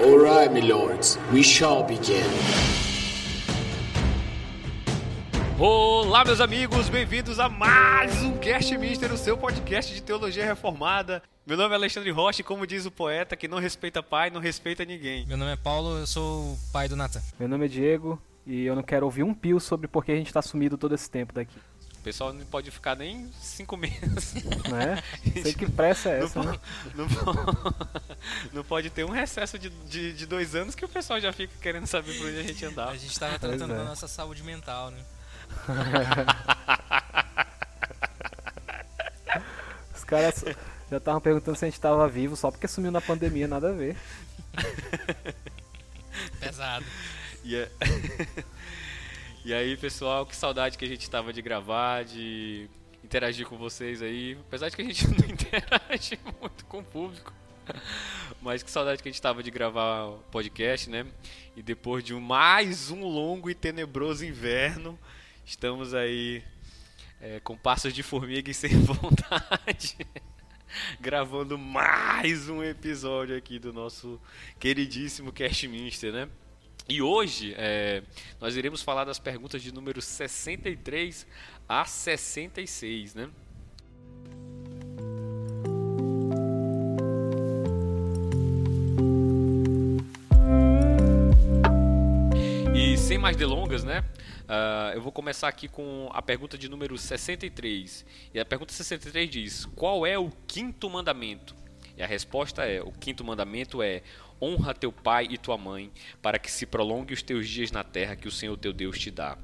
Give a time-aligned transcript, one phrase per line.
[0.00, 2.24] All right, my lords, we shall begin.
[5.58, 11.22] Olá, meus amigos, bem-vindos a mais um Cast Mister, o seu podcast de teologia reformada.
[11.46, 14.40] Meu nome é Alexandre Rocha e, como diz o poeta, que não respeita pai, não
[14.40, 15.26] respeita ninguém.
[15.26, 17.20] Meu nome é Paulo, eu sou o pai do Nathan.
[17.38, 20.16] Meu nome é Diego e eu não quero ouvir um pio sobre por que a
[20.16, 21.58] gente tá sumido todo esse tempo daqui.
[22.02, 24.34] O pessoal não pode ficar nem cinco meses.
[24.68, 25.00] Não é?
[25.40, 26.58] Sei que pressa é essa, não, né?
[26.96, 27.06] Não,
[28.54, 31.52] não, pode ter um recesso de, de, de, dois anos que o pessoal já fica
[31.60, 32.88] querendo saber por onde a gente andar.
[32.88, 33.76] A gente tava tratando é.
[33.76, 34.98] da nossa saúde mental, né?
[39.94, 40.44] Os caras
[40.90, 43.72] já estavam perguntando se a gente tava vivo só porque sumiu na pandemia, nada a
[43.72, 43.96] ver.
[46.40, 46.84] Pesado.
[47.44, 47.70] Yeah.
[49.44, 52.68] E aí, pessoal, que saudade que a gente tava de gravar, de
[53.02, 54.38] interagir com vocês aí.
[54.46, 57.32] Apesar de que a gente não interage muito com o público.
[58.40, 61.06] Mas que saudade que a gente tava de gravar o podcast, né?
[61.56, 64.98] E depois de mais um longo e tenebroso inverno,
[65.44, 66.42] estamos aí
[67.20, 69.96] é, com passos de formiga e sem vontade.
[71.00, 74.20] gravando mais um episódio aqui do nosso
[74.58, 76.28] queridíssimo Cashminster, né?
[76.88, 78.02] E hoje é,
[78.40, 81.26] nós iremos falar das perguntas de número 63
[81.68, 83.30] a 66, né?
[92.74, 94.04] E sem mais delongas, né?
[94.42, 98.04] Uh, eu vou começar aqui com a pergunta de número 63.
[98.34, 101.54] E a pergunta 63 diz: Qual é o quinto mandamento?
[101.96, 104.02] E a resposta é: O quinto mandamento é
[104.40, 108.16] honra teu pai e tua mãe, para que se prolongue os teus dias na terra
[108.16, 109.36] que o Senhor teu Deus te dá.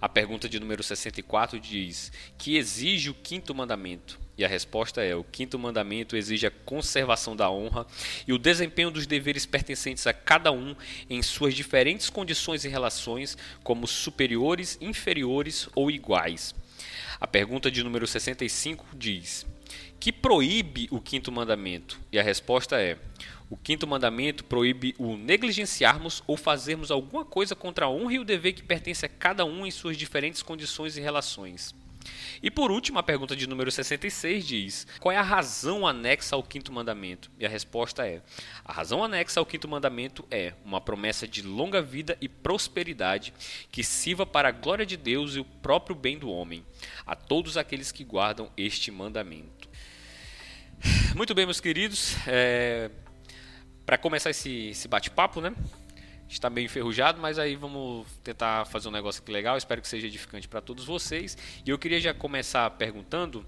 [0.00, 4.20] A pergunta de número 64 diz: Que exige o quinto mandamento?
[4.36, 7.86] E a resposta é: o quinto mandamento exige a conservação da honra
[8.26, 10.74] e o desempenho dos deveres pertencentes a cada um
[11.08, 16.54] em suas diferentes condições e relações, como superiores, inferiores ou iguais.
[17.20, 19.46] A pergunta de número 65 diz:
[20.00, 22.00] Que proíbe o quinto mandamento?
[22.10, 22.98] E a resposta é:
[23.50, 28.24] o quinto mandamento proíbe o negligenciarmos ou fazermos alguma coisa contra a honra e o
[28.24, 31.74] dever que pertence a cada um em suas diferentes condições e relações.
[32.42, 36.42] E por último, a pergunta de número 66 diz: Qual é a razão anexa ao
[36.42, 37.30] quinto mandamento?
[37.38, 38.22] E a resposta é:
[38.64, 43.32] A razão anexa ao quinto mandamento é uma promessa de longa vida e prosperidade
[43.70, 46.64] que sirva para a glória de Deus e o próprio bem do homem,
[47.06, 49.68] a todos aqueles que guardam este mandamento.
[51.16, 52.90] Muito bem, meus queridos, é,
[53.84, 55.54] para começar esse, esse bate-papo, né?
[56.28, 59.56] Está meio enferrujado, mas aí vamos tentar fazer um negócio aqui legal.
[59.56, 61.36] Espero que seja edificante para todos vocês.
[61.64, 63.44] E eu queria já começar perguntando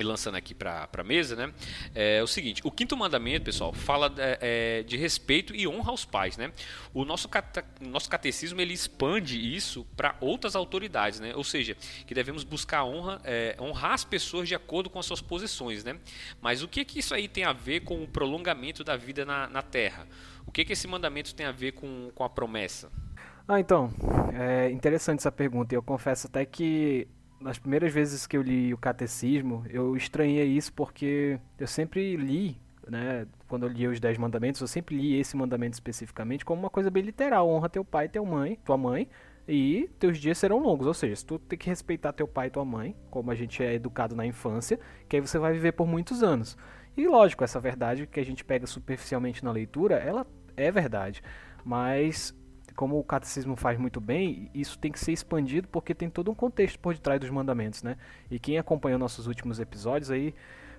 [0.00, 1.52] e lançando aqui para a mesa, né?
[1.94, 6.36] É o seguinte: o quinto mandamento, pessoal, fala é, de respeito e honra aos pais,
[6.36, 6.50] né?
[6.94, 11.34] O nosso, cate, nosso catecismo ele expande isso para outras autoridades, né?
[11.36, 15.20] Ou seja, que devemos buscar honra, é, honrar as pessoas de acordo com as suas
[15.20, 15.98] posições, né?
[16.40, 19.48] Mas o que que isso aí tem a ver com o prolongamento da vida na,
[19.48, 20.06] na Terra?
[20.46, 22.90] O que que esse mandamento tem a ver com, com a promessa?
[23.46, 23.90] Ah, então,
[24.32, 25.74] é interessante essa pergunta.
[25.74, 27.06] Eu confesso até que
[27.40, 32.60] nas primeiras vezes que eu li o catecismo, eu estranhei isso porque eu sempre li,
[32.88, 36.70] né, quando eu li os Dez Mandamentos, eu sempre li esse mandamento especificamente como uma
[36.70, 39.08] coisa bem literal, honra teu pai e tua mãe, tua mãe,
[39.48, 42.64] e teus dias serão longos, ou seja, tu tem que respeitar teu pai e tua
[42.64, 44.78] mãe, como a gente é educado na infância,
[45.08, 46.56] que aí você vai viver por muitos anos.
[46.96, 50.26] E lógico, essa verdade que a gente pega superficialmente na leitura, ela
[50.56, 51.22] é verdade,
[51.64, 52.34] mas
[52.80, 56.34] como o catecismo faz muito bem, isso tem que ser expandido porque tem todo um
[56.34, 57.98] contexto por detrás dos mandamentos, né?
[58.30, 60.34] E quem acompanhou nossos últimos episódios aí,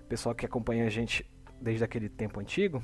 [0.09, 1.23] pessoal que acompanha a gente
[1.61, 2.83] desde aquele tempo antigo,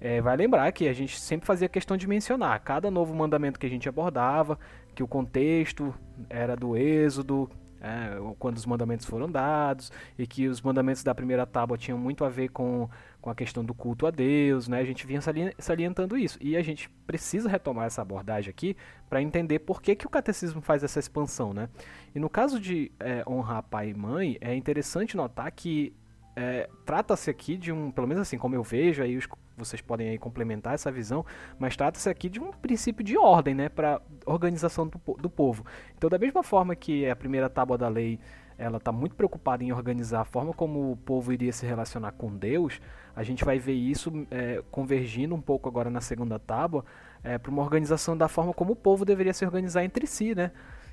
[0.00, 3.66] é, vai lembrar que a gente sempre fazia questão de mencionar cada novo mandamento que
[3.66, 4.58] a gente abordava,
[4.94, 5.94] que o contexto
[6.30, 7.46] era do Êxodo,
[7.80, 12.24] é, quando os mandamentos foram dados, e que os mandamentos da primeira tábua tinham muito
[12.24, 12.88] a ver com,
[13.20, 14.80] com a questão do culto a Deus, né?
[14.80, 15.20] a gente vinha
[15.58, 16.38] salientando isso.
[16.40, 18.76] E a gente precisa retomar essa abordagem aqui
[19.08, 21.52] para entender por que, que o catecismo faz essa expansão.
[21.52, 21.68] Né?
[22.14, 25.94] E no caso de é, honrar pai e mãe, é interessante notar que
[26.36, 29.26] é, trata-se aqui de um, pelo menos assim como eu vejo, aí os
[29.60, 31.24] vocês podem aí complementar essa visão,
[31.58, 35.64] mas trata-se aqui de um princípio de ordem, né, para organização do, do povo.
[35.96, 38.18] Então, da mesma forma que a primeira tábua da lei
[38.60, 42.36] ela está muito preocupada em organizar a forma como o povo iria se relacionar com
[42.36, 42.78] Deus,
[43.16, 46.84] a gente vai ver isso é, convergindo um pouco agora na segunda tábua
[47.24, 50.52] é, para uma organização da forma como o povo deveria se organizar entre si, né?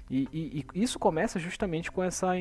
[0.09, 2.33] E, e, e isso começa justamente com essa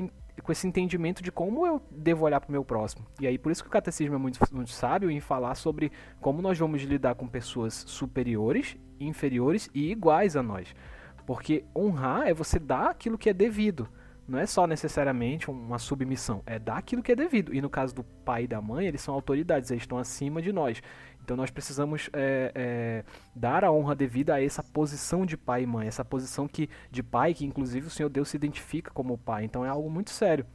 [0.43, 3.07] com esse entendimento de como eu devo olhar para o meu próximo.
[3.21, 5.91] E aí por isso que o catecismo é muito, muito sábio em falar sobre
[6.21, 10.75] como nós vamos lidar com pessoas superiores, inferiores e iguais a nós.
[11.27, 13.89] Porque honrar é você dar aquilo que é devido.
[14.29, 17.55] Não é só necessariamente uma submissão, é dar aquilo que é devido.
[17.55, 20.53] E no caso do pai e da mãe, eles são autoridades, eles estão acima de
[20.53, 20.83] nós.
[21.27, 25.67] Então nós precisamos é, é, dar a honra devida a essa posição de pai e
[25.67, 29.43] mãe, essa posição que de pai que inclusive o Senhor Deus se identifica como pai.
[29.43, 30.47] Então é algo muito sério.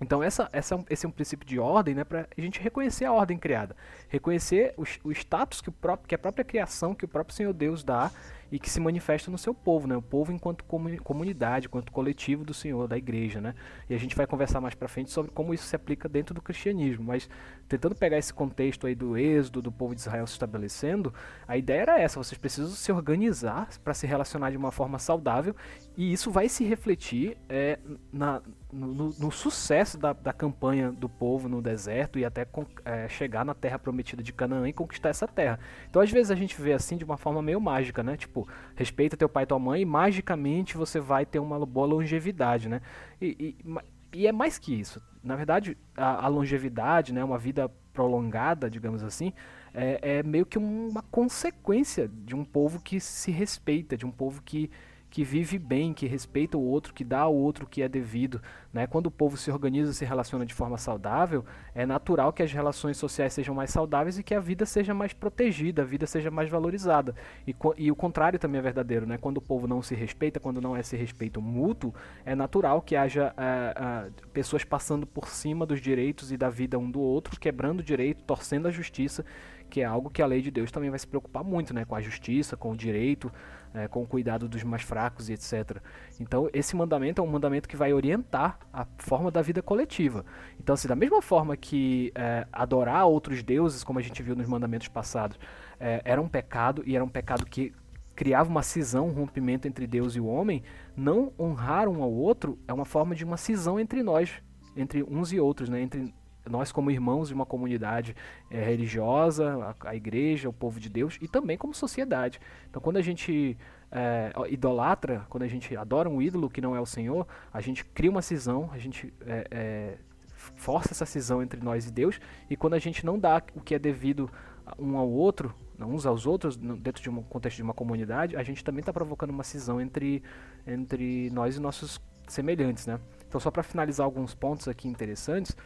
[0.00, 3.12] Então essa, essa, esse é um princípio de ordem, né, para a gente reconhecer a
[3.12, 3.76] ordem criada,
[4.08, 7.52] reconhecer o, o status que, o próprio, que a própria criação, que o próprio Senhor
[7.52, 8.10] Deus dá
[8.52, 9.96] e que se manifesta no seu povo, né?
[9.96, 10.62] O povo enquanto
[11.02, 13.54] comunidade, enquanto coletivo do Senhor, da igreja, né?
[13.88, 16.42] E a gente vai conversar mais para frente sobre como isso se aplica dentro do
[16.42, 17.30] cristianismo, mas
[17.66, 21.14] tentando pegar esse contexto aí do êxodo, do povo de Israel se estabelecendo,
[21.48, 25.56] a ideia era essa, vocês precisam se organizar para se relacionar de uma forma saudável
[25.96, 27.78] e isso vai se refletir é,
[28.12, 28.40] na,
[28.72, 32.46] no, no, sucesso da, da, campanha do povo no deserto e até
[32.84, 35.58] é, chegar na terra prometida de Canaã e conquistar essa terra.
[35.88, 38.16] Então, às vezes, a gente vê assim de uma forma meio mágica, né?
[38.16, 42.68] Tipo, respeita teu pai e tua mãe e magicamente você vai ter uma boa longevidade,
[42.68, 42.80] né?
[43.20, 45.02] E, e, e é mais que isso.
[45.22, 49.32] Na verdade, a, a, longevidade, né, uma vida prolongada, digamos assim,
[49.74, 54.42] é, é meio que uma consequência de um povo que se respeita, de um povo
[54.42, 54.70] que
[55.12, 58.40] que vive bem, que respeita o outro, que dá ao outro o que é devido.
[58.72, 58.86] Né?
[58.86, 61.44] Quando o povo se organiza e se relaciona de forma saudável,
[61.74, 65.12] é natural que as relações sociais sejam mais saudáveis e que a vida seja mais
[65.12, 67.14] protegida, a vida seja mais valorizada.
[67.46, 69.04] E, e o contrário também é verdadeiro.
[69.04, 69.18] Né?
[69.18, 71.94] Quando o povo não se respeita, quando não é esse respeito mútuo,
[72.24, 76.78] é natural que haja é, é, pessoas passando por cima dos direitos e da vida
[76.78, 79.26] um do outro, quebrando o direito, torcendo a justiça,
[79.68, 81.84] que é algo que a lei de Deus também vai se preocupar muito, né?
[81.84, 83.30] com a justiça, com o direito,
[83.74, 85.78] é, com cuidado dos mais fracos e etc.
[86.20, 90.24] Então, esse mandamento é um mandamento que vai orientar a forma da vida coletiva.
[90.60, 94.46] Então, assim, da mesma forma que é, adorar outros deuses, como a gente viu nos
[94.46, 95.38] mandamentos passados,
[95.80, 97.72] é, era um pecado e era um pecado que
[98.14, 100.62] criava uma cisão, um rompimento entre Deus e o homem,
[100.96, 104.30] não honrar um ao outro é uma forma de uma cisão entre nós,
[104.76, 105.80] entre uns e outros, né?
[105.80, 106.14] entre
[106.48, 108.16] nós como irmãos de uma comunidade
[108.50, 112.40] é, religiosa, a, a, igreja, o povo de Deus e também como sociedade.
[112.68, 113.56] Então, quando a gente
[113.90, 117.84] é, idolatra, quando a gente adora um ídolo que não é o Senhor, a gente
[117.84, 119.96] cria uma cisão, a gente é,
[120.34, 122.20] força essa cisão entre nós e Deus.
[122.50, 124.30] E quando a gente não dá o que é devido
[124.78, 128.62] um ao outro, uns aos outros, dentro de um contexto de uma comunidade, a gente
[128.62, 130.22] também está provocando uma cisão entre,
[130.66, 133.00] entre nós e nossos semelhantes, né?
[133.26, 135.56] Então, só para finalizar alguns pontos aqui interessantes,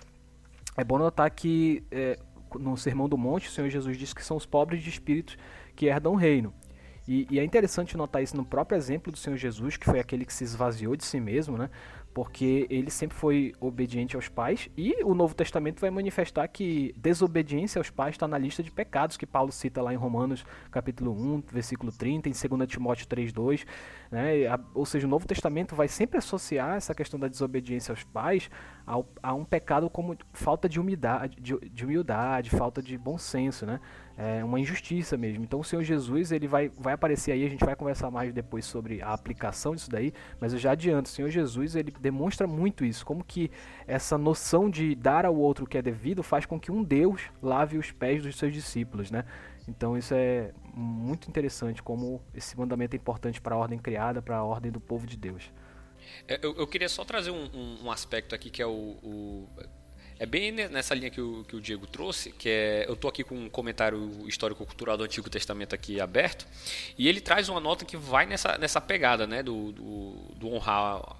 [0.76, 2.18] é bom notar que é,
[2.58, 5.36] no Sermão do Monte, o Senhor Jesus diz que são os pobres de espírito
[5.74, 6.52] que herdam o reino.
[7.08, 10.24] E, e, é interessante notar isso no próprio exemplo do Senhor Jesus, que foi aquele
[10.24, 11.70] que se esvaziou de si mesmo, né?
[12.16, 17.78] Porque ele sempre foi obediente aos pais e o Novo Testamento vai manifestar que desobediência
[17.78, 21.42] aos pais está na lista de pecados que Paulo cita lá em Romanos capítulo 1,
[21.52, 23.66] versículo 30, em 2 Timóteo 3:2,
[24.10, 24.44] né?
[24.72, 28.48] Ou seja, o Novo Testamento vai sempre associar essa questão da desobediência aos pais
[28.86, 33.66] ao, a um pecado como falta de humildade, de, de humildade, falta de bom senso,
[33.66, 33.78] né?
[34.16, 35.44] É uma injustiça mesmo.
[35.44, 38.64] Então o Senhor Jesus ele vai, vai aparecer aí, a gente vai conversar mais depois
[38.64, 42.84] sobre a aplicação disso daí, mas eu já adianto, o Senhor Jesus ele demonstra muito
[42.84, 43.50] isso, como que
[43.86, 47.22] essa noção de dar ao outro o que é devido faz com que um Deus
[47.42, 49.24] lave os pés dos seus discípulos, né?
[49.68, 54.36] Então isso é muito interessante, como esse mandamento é importante para a ordem criada, para
[54.36, 55.52] a ordem do povo de Deus.
[56.28, 59.48] É, eu, eu queria só trazer um, um, um aspecto aqui que é o, o
[60.18, 62.84] é bem nessa linha que o, que o Diego trouxe, que é.
[62.88, 66.46] Eu estou aqui com um comentário histórico-cultural do Antigo Testamento aqui aberto,
[66.96, 69.42] e ele traz uma nota que vai nessa, nessa pegada, né?
[69.42, 71.16] Do, do, do honrar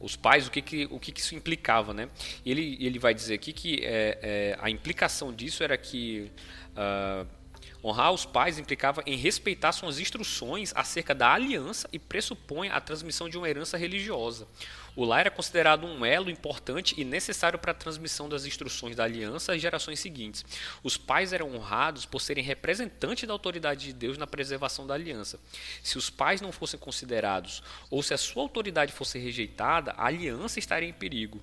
[0.00, 2.08] os pais, o que, que, o que, que isso implicava, né?
[2.44, 6.30] E ele, ele vai dizer aqui que é, é, a implicação disso era que.
[6.72, 7.42] Uh,
[7.84, 13.28] Honrar os pais implicava em respeitar suas instruções acerca da aliança e pressupõe a transmissão
[13.28, 14.46] de uma herança religiosa.
[14.94, 19.04] O lar era considerado um elo importante e necessário para a transmissão das instruções da
[19.04, 20.44] aliança às gerações seguintes.
[20.82, 25.40] Os pais eram honrados por serem representantes da autoridade de Deus na preservação da aliança.
[25.82, 30.58] Se os pais não fossem considerados ou se a sua autoridade fosse rejeitada, a aliança
[30.58, 31.40] estaria em perigo.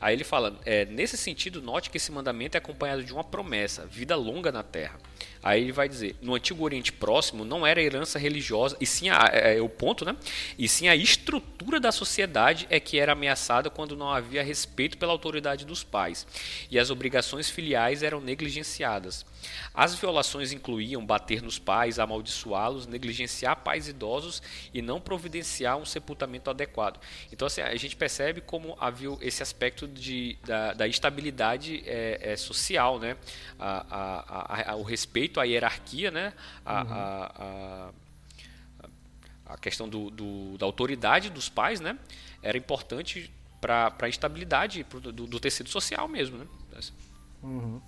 [0.00, 3.86] Aí ele fala: é, nesse sentido, note que esse mandamento é acompanhado de uma promessa,
[3.86, 4.98] vida longa na terra.
[5.42, 9.30] Aí ele vai dizer: no Antigo Oriente Próximo não era herança religiosa, e sim a,
[9.32, 10.16] é, é, o ponto, né?
[10.58, 15.12] E sim a estrutura da sociedade é que era ameaçada quando não havia respeito pela
[15.12, 16.26] autoridade dos pais,
[16.70, 19.24] e as obrigações filiais eram negligenciadas.
[19.74, 24.42] As violações incluíam bater nos pais, amaldiçoá-los, negligenciar pais idosos
[24.72, 27.00] e não providenciar um sepultamento adequado.
[27.32, 32.36] Então, assim, a gente percebe como havia esse aspecto de, da, da instabilidade é, é,
[32.36, 33.16] social, né?
[33.58, 36.32] A, a, a, o respeito à hierarquia, né?
[36.64, 37.92] A, uhum.
[39.46, 41.98] a, questão do, do, da autoridade dos pais, né?
[42.42, 43.30] Era importante
[43.60, 46.46] para a instabilidade do, do, tecido social mesmo, né?
[47.42, 47.80] Uhum.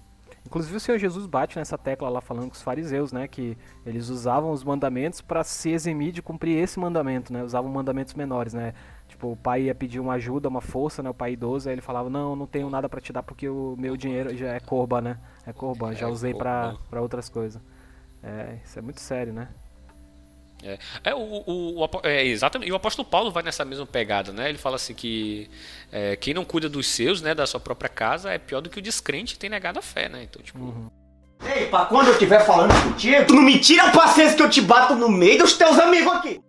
[0.47, 4.09] Inclusive o Senhor Jesus bate nessa tecla lá falando com os fariseus, né, que eles
[4.09, 7.43] usavam os mandamentos para se eximir de cumprir esse mandamento, né?
[7.45, 8.73] Usavam mandamentos menores, né?
[9.07, 11.11] Tipo, o pai ia pedir uma ajuda, uma força, né?
[11.11, 13.77] O pai idoso, aí ele falava: "Não, não tenho nada para te dar porque o
[13.79, 15.19] meu dinheiro já é corba, né?
[15.47, 17.61] É corba, já é usei para para outras coisas".
[18.23, 19.49] É, isso é muito sério, né?
[20.63, 22.69] É, é, o, o, o, é, exatamente.
[22.69, 24.49] E o apóstolo Paulo vai nessa mesma pegada, né?
[24.49, 25.51] Ele fala assim que
[25.91, 28.79] é, quem não cuida dos seus, né, da sua própria casa, é pior do que
[28.79, 30.23] o descrente tem negado a fé, né?
[30.23, 30.59] Então, tipo.
[30.59, 30.91] Uhum.
[31.43, 34.51] Ei, pra quando eu estiver falando contigo, tu não me tira a paciência que eu
[34.51, 36.41] te bato no meio dos teus amigos aqui.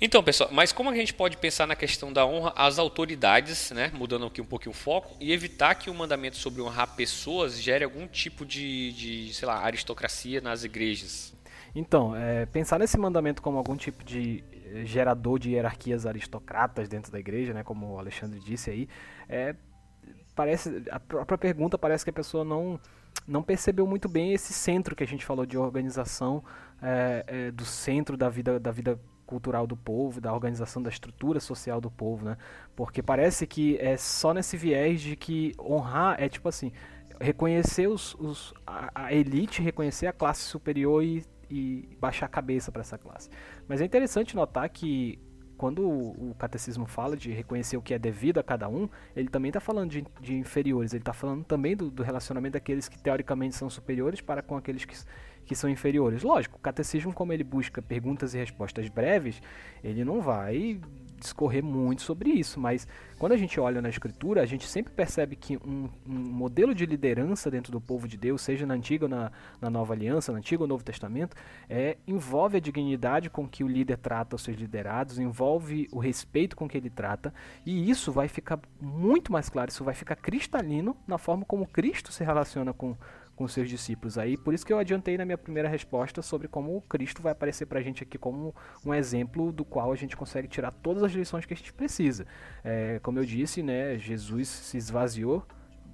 [0.00, 3.90] Então, pessoal, mas como a gente pode pensar na questão da honra às autoridades, né,
[3.94, 7.84] mudando aqui um pouquinho o foco, e evitar que o mandamento sobre honrar pessoas gere
[7.84, 11.32] algum tipo de, de sei lá, aristocracia nas igrejas?
[11.74, 17.10] Então, é, pensar nesse mandamento como algum tipo de eh, gerador de hierarquias aristocratas dentro
[17.10, 18.88] da igreja, né, como o Alexandre disse aí,
[19.28, 19.56] é,
[20.34, 22.78] parece a própria pergunta parece que a pessoa não
[23.26, 26.44] não percebeu muito bem esse centro que a gente falou de organização
[26.82, 31.40] é, é, do centro da vida da vida cultural do povo, da organização da estrutura
[31.40, 32.36] social do povo, né?
[32.76, 36.72] Porque parece que é só nesse viés de que honrar é tipo assim
[37.20, 42.70] reconhecer os, os a, a elite, reconhecer a classe superior e e baixar a cabeça
[42.72, 43.28] para essa classe.
[43.68, 45.18] Mas é interessante notar que
[45.56, 49.50] quando o catecismo fala de reconhecer o que é devido a cada um, ele também
[49.50, 53.54] está falando de, de, inferiores, ele está falando também do, do, relacionamento daqueles que teoricamente
[53.54, 54.96] são superiores para com aqueles que,
[55.46, 56.22] que são inferiores.
[56.22, 59.40] Lógico, o catecismo, como ele busca perguntas e respostas breves,
[59.82, 60.80] ele não vai
[61.24, 62.86] discorrer muito sobre isso, mas
[63.18, 66.84] quando a gente olha na escritura, a gente sempre percebe que um, um modelo de
[66.86, 70.38] liderança dentro do povo de Deus, seja na antiga ou na, na nova aliança, no
[70.38, 71.36] antigo ou novo testamento,
[71.68, 76.54] é, envolve a dignidade com que o líder trata os seus liderados, envolve o respeito
[76.54, 77.32] com que ele trata,
[77.64, 82.12] e isso vai ficar muito mais claro, isso vai ficar cristalino na forma como Cristo
[82.12, 82.96] se relaciona com
[83.34, 84.36] com seus discípulos aí.
[84.36, 87.78] Por isso que eu adiantei na minha primeira resposta sobre como Cristo vai aparecer para
[87.78, 91.44] a gente aqui como um exemplo do qual a gente consegue tirar todas as lições
[91.44, 92.26] que a gente precisa.
[92.62, 95.44] É, como eu disse, né, Jesus se esvaziou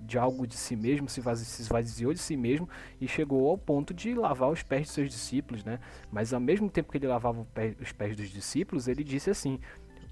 [0.02, 2.68] de algo de si mesmo, se esvaziou de si mesmo
[3.00, 5.78] e chegou ao ponto de lavar os pés de seus discípulos, né?
[6.10, 7.46] Mas ao mesmo tempo que ele lavava
[7.80, 9.60] os pés dos discípulos, ele disse assim: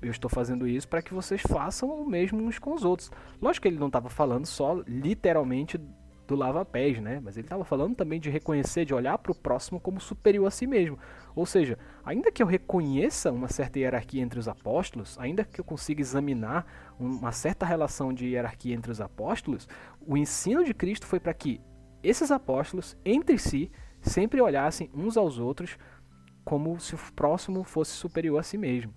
[0.00, 3.10] eu estou fazendo isso para que vocês façam o mesmo uns com os outros.
[3.40, 5.80] Lógico que ele não estava falando só literalmente
[6.28, 7.20] do lava-pés, né?
[7.24, 10.50] Mas ele estava falando também de reconhecer, de olhar para o próximo como superior a
[10.50, 10.98] si mesmo.
[11.34, 15.64] Ou seja, ainda que eu reconheça uma certa hierarquia entre os apóstolos, ainda que eu
[15.64, 16.66] consiga examinar
[17.00, 19.66] uma certa relação de hierarquia entre os apóstolos,
[20.06, 21.60] o ensino de Cristo foi para que
[22.02, 25.78] esses apóstolos, entre si, sempre olhassem uns aos outros
[26.44, 28.94] como se o próximo fosse superior a si mesmo.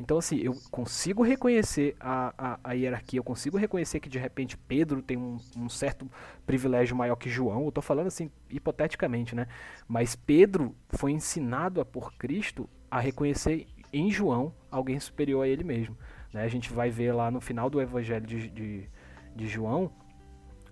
[0.00, 4.56] Então, assim, eu consigo reconhecer a, a, a, hierarquia, eu consigo reconhecer que de repente
[4.56, 6.08] Pedro tem um, um certo
[6.46, 7.62] privilégio maior que João.
[7.62, 9.48] Eu estou falando assim, hipoteticamente, né?
[9.88, 15.64] Mas Pedro foi ensinado a, por Cristo a reconhecer em João alguém superior a ele
[15.64, 15.96] mesmo.
[16.32, 16.42] Né?
[16.42, 18.88] A gente vai ver lá no final do Evangelho de, de,
[19.34, 19.90] de João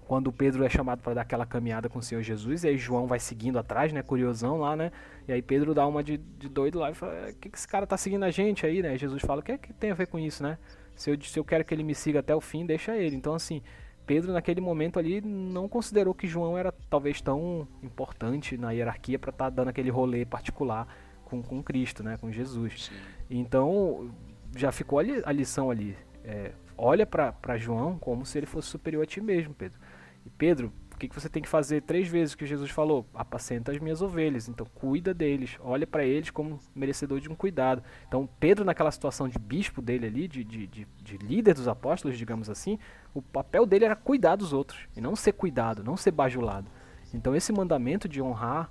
[0.06, 3.06] quando Pedro é chamado para dar aquela caminhada com o Senhor Jesus, e aí João
[3.06, 4.92] vai seguindo atrás, né, curiosão lá, né,
[5.26, 7.58] e aí Pedro dá uma de, de doido lá e fala, o é, que, que
[7.58, 9.90] esse cara tá seguindo a gente aí, né, Jesus fala, o que, é que tem
[9.90, 10.58] a ver com isso, né,
[10.94, 13.34] se eu, se eu quero que ele me siga até o fim, deixa ele, então
[13.34, 13.60] assim,
[14.06, 19.30] Pedro naquele momento ali não considerou que João era talvez tão importante na hierarquia para
[19.30, 20.86] estar tá dando aquele rolê particular
[21.24, 22.94] com, com Cristo, né, com Jesus, Sim.
[23.28, 24.08] então
[24.54, 29.06] já ficou a lição ali, é, olha para João como se ele fosse superior a
[29.06, 29.78] ti mesmo, Pedro.
[30.26, 33.06] E Pedro, o que, que você tem que fazer três vezes que Jesus falou?
[33.14, 34.48] Apacenta as minhas ovelhas.
[34.48, 37.82] Então cuida deles, olha para eles como merecedor de um cuidado.
[38.08, 42.18] Então Pedro naquela situação de bispo dele ali, de, de, de, de líder dos apóstolos,
[42.18, 42.78] digamos assim,
[43.14, 46.66] o papel dele era cuidar dos outros e não ser cuidado, não ser bajulado.
[47.14, 48.70] Então esse mandamento de honrar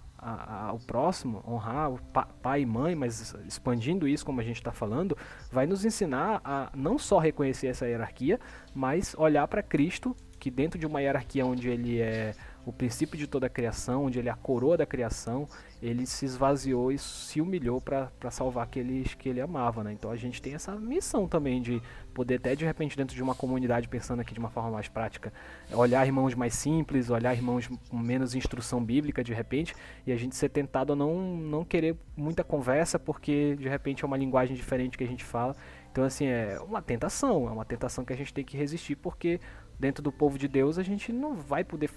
[0.74, 4.72] o próximo, honrar o pa, pai e mãe, mas expandindo isso como a gente está
[4.72, 5.16] falando,
[5.52, 8.40] vai nos ensinar a não só reconhecer essa hierarquia,
[8.74, 10.16] mas olhar para Cristo
[10.46, 14.20] que dentro de uma hierarquia onde ele é o princípio de toda a criação, onde
[14.20, 15.50] ele é a coroa da criação,
[15.82, 19.92] ele se esvaziou e se humilhou para salvar aqueles que ele amava, né?
[19.92, 21.82] Então a gente tem essa missão também de
[22.14, 25.34] poder até de repente dentro de uma comunidade pensando aqui de uma forma mais prática,
[25.72, 29.74] olhar irmãos mais simples, olhar irmãos com menos instrução bíblica de repente,
[30.06, 34.06] e a gente ser tentado a não não querer muita conversa porque de repente é
[34.06, 35.56] uma linguagem diferente que a gente fala.
[35.96, 39.40] Então assim, é uma tentação, é uma tentação que a gente tem que resistir porque
[39.80, 41.90] dentro do povo de Deus a gente não vai poder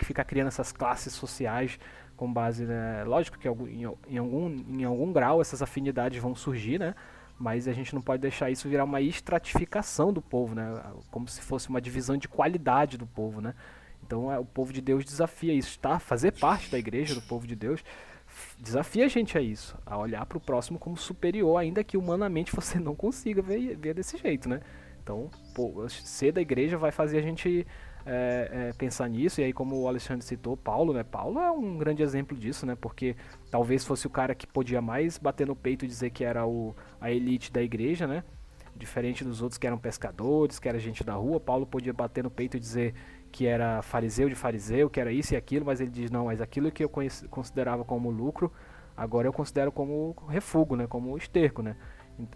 [0.00, 1.78] ficar criando essas classes sociais
[2.16, 3.04] com base, né?
[3.04, 6.96] Lógico que em, algum, em algum grau essas afinidades vão surgir, né?
[7.38, 10.82] Mas a gente não pode deixar isso virar uma estratificação do povo, né?
[11.12, 13.54] Como se fosse uma divisão de qualidade do povo, né?
[14.04, 16.00] Então é, o povo de Deus desafia isso, tá?
[16.00, 17.84] Fazer parte da igreja do povo de Deus
[18.58, 22.52] desafia a gente a isso, a olhar para o próximo como superior, ainda que humanamente
[22.56, 24.60] você não consiga ver, ver desse jeito, né?
[25.02, 27.66] Então, pô, ser da igreja vai fazer a gente
[28.06, 29.40] é, é, pensar nisso.
[29.40, 31.02] E aí, como o Alexandre citou, Paulo, né?
[31.02, 32.74] Paulo é um grande exemplo disso, né?
[32.74, 33.16] Porque
[33.50, 36.74] talvez fosse o cara que podia mais bater no peito e dizer que era o,
[37.00, 38.24] a elite da igreja, né?
[38.76, 42.30] Diferente dos outros que eram pescadores, que era gente da rua, Paulo podia bater no
[42.30, 42.94] peito e dizer
[43.34, 46.40] que era fariseu de fariseu, que era isso e aquilo, mas ele diz: não, mas
[46.40, 48.52] aquilo que eu considerava como lucro,
[48.96, 50.86] agora eu considero como refúgio, né?
[50.86, 51.74] Como esterco, né?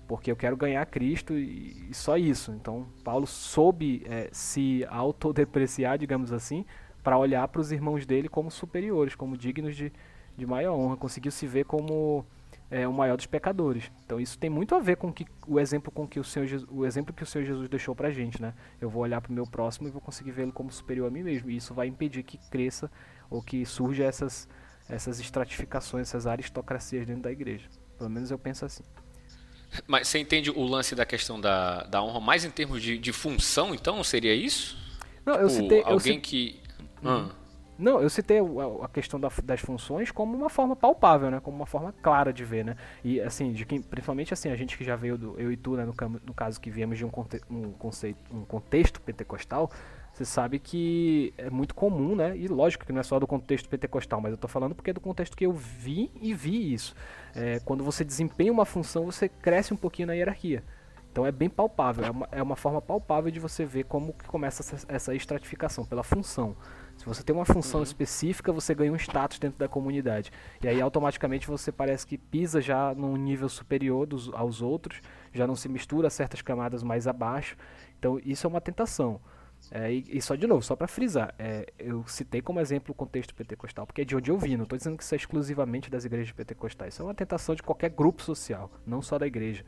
[0.08, 2.50] porque eu quero ganhar Cristo e, só isso.
[2.50, 6.64] Então, Paulo soube é, se autodepreciar, digamos assim,
[7.00, 9.92] para olhar para os irmãos dele como superiores, como dignos de,
[10.36, 10.96] de maior honra.
[10.96, 12.26] Conseguiu se ver como
[12.70, 13.90] é, o maior dos pecadores.
[14.04, 16.68] Então, isso tem muito a ver com que, o exemplo com que o Senhor Jesus,
[16.70, 18.54] o exemplo que o Senhor Jesus deixou para a gente, né?
[18.80, 21.22] Eu vou olhar para o meu próximo e vou conseguir vê-lo como superior a mim
[21.22, 21.50] mesmo.
[21.50, 22.90] E isso vai impedir que cresça
[23.30, 24.48] ou que surja essas
[24.88, 27.68] essas estratificações, essas aristocracias dentro da igreja.
[27.98, 28.82] Pelo menos eu penso assim.
[29.86, 33.12] Mas você entende o lance da questão da, da honra mais em termos de, de
[33.12, 34.02] função, então?
[34.02, 34.78] Seria isso?
[35.26, 35.82] Não, eu tipo, citei.
[35.84, 36.60] Alguém eu que.
[37.02, 37.28] Uhum.
[37.78, 38.38] Não, eu citei
[38.82, 41.38] a questão das funções como uma forma palpável, né?
[41.38, 42.76] Como uma forma clara de ver, né?
[43.04, 45.76] E assim, de quem, principalmente assim, a gente que já veio do eu e tu,
[45.76, 45.94] né, no,
[46.26, 49.70] no caso que viemos de um, conte, um conceito, um contexto pentecostal,
[50.12, 52.36] você sabe que é muito comum, né?
[52.36, 54.92] E lógico que não é só do contexto pentecostal, mas eu estou falando porque é
[54.92, 56.96] do contexto que eu vi e vi isso.
[57.36, 60.64] É, quando você desempenha uma função, você cresce um pouquinho na hierarquia.
[61.12, 64.24] Então é bem palpável, é uma, é uma forma palpável de você ver como que
[64.26, 66.56] começa essa, essa estratificação, pela função.
[66.98, 67.84] Se você tem uma função uhum.
[67.84, 70.32] específica, você ganha um status dentro da comunidade.
[70.62, 75.00] E aí automaticamente você parece que pisa já num nível superior dos, aos outros,
[75.32, 77.56] já não se mistura a certas camadas mais abaixo.
[77.98, 79.20] Então isso é uma tentação.
[79.70, 82.94] É, e, e, só de novo, só para frisar, é, eu citei como exemplo o
[82.94, 85.90] contexto pentecostal, porque é de onde eu vi, não estou dizendo que isso é exclusivamente
[85.90, 89.64] das igrejas pentecostais, isso é uma tentação de qualquer grupo social, não só da igreja.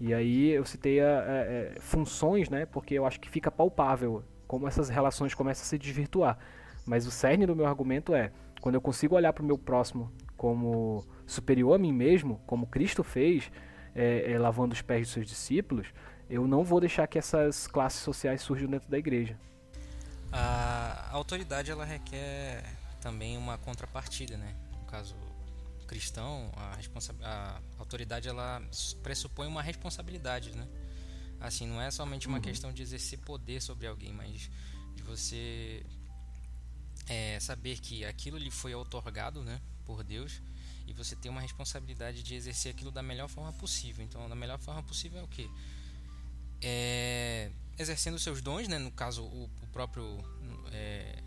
[0.00, 4.22] E aí eu citei a, a, a, funções, né, porque eu acho que fica palpável
[4.46, 6.38] como essas relações começam a se desvirtuar.
[6.86, 10.12] Mas o cerne do meu argumento é, quando eu consigo olhar para o meu próximo
[10.36, 13.50] como superior a mim mesmo, como Cristo fez,
[13.94, 15.86] é, é, lavando os pés de seus discípulos,
[16.28, 19.38] eu não vou deixar que essas classes sociais surjam dentro da igreja.
[20.32, 22.64] A autoridade ela requer
[23.00, 24.56] também uma contrapartida, né?
[24.72, 25.14] No caso
[25.86, 26.78] cristão, a,
[27.22, 28.60] a autoridade ela
[29.02, 30.66] pressupõe uma responsabilidade, né?
[31.40, 32.42] Assim, não é somente uma uhum.
[32.42, 34.50] questão de exercer poder sobre alguém, mas
[34.94, 35.84] de você
[37.06, 40.40] é, saber que aquilo lhe foi otorgado, né, por Deus,
[40.86, 44.04] e você tem uma responsabilidade de exercer aquilo da melhor forma possível.
[44.04, 45.48] Então, da melhor forma possível é o que?
[46.64, 48.78] é, exercendo seus dons, né?
[48.78, 50.18] no caso, o, o próprio.
[50.72, 51.22] É,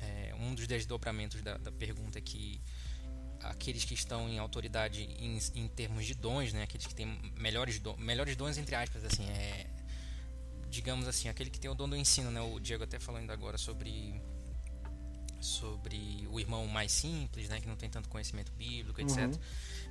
[0.00, 2.60] é, um dos desdobramentos da, da pergunta é que
[3.40, 6.62] aqueles que estão em autoridade em, em termos de dons, né?
[6.62, 9.66] aqueles que têm melhores, do, melhores dons, entre aspas, assim, é,
[10.68, 12.40] digamos assim, aquele que tem o dom do ensino, né?
[12.40, 14.20] o Diego até falando agora sobre
[15.40, 19.18] sobre o irmão mais simples, né, que não tem tanto conhecimento bíblico, etc.
[19.18, 19.32] Uhum.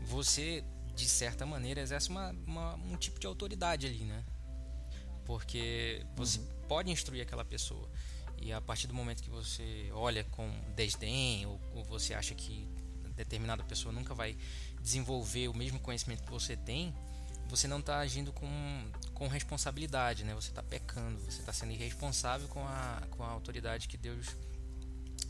[0.05, 0.63] Você,
[0.95, 4.23] de certa maneira, exerce uma, uma, um tipo de autoridade ali, né?
[5.25, 6.45] porque você uhum.
[6.67, 7.89] pode instruir aquela pessoa
[8.37, 12.67] e a partir do momento que você olha com desdém ou, ou, você acha que
[13.15, 14.37] determinada pessoa nunca vai
[14.81, 16.93] desenvolver o mesmo conhecimento que você tem,
[17.47, 18.47] você não está agindo com,
[19.13, 20.35] com responsabilidade, né?
[20.35, 24.35] Você está pecando, você está sendo irresponsável com a, com a autoridade que Deus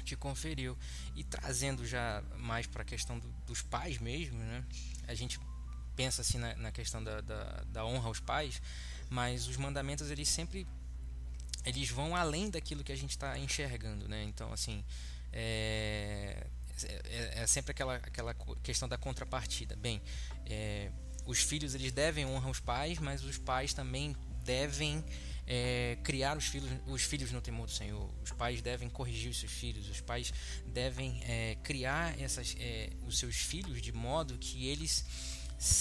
[0.05, 0.77] te conferiu.
[1.15, 4.63] E trazendo já mais para a questão do, dos pais mesmo, né?
[5.07, 5.39] A gente
[5.95, 8.61] pensa assim na, na questão da, da, da honra aos pais,
[9.09, 10.67] mas os mandamentos eles sempre
[11.63, 14.23] eles vão além daquilo que a gente está enxergando, né?
[14.23, 14.83] Então assim
[15.33, 16.45] é,
[16.83, 19.75] é, é, sempre aquela aquela questão da contrapartida.
[19.75, 20.01] Bem,
[20.45, 20.91] é,
[21.25, 25.03] os filhos eles devem honrar os pais, mas os pais também devem
[25.47, 28.09] é, criar os filhos, os filhos no temor do Senhor.
[28.23, 29.89] Os pais devem corrigir os seus filhos.
[29.89, 30.33] Os pais
[30.67, 35.05] devem é, criar essas, é, os seus filhos de modo que eles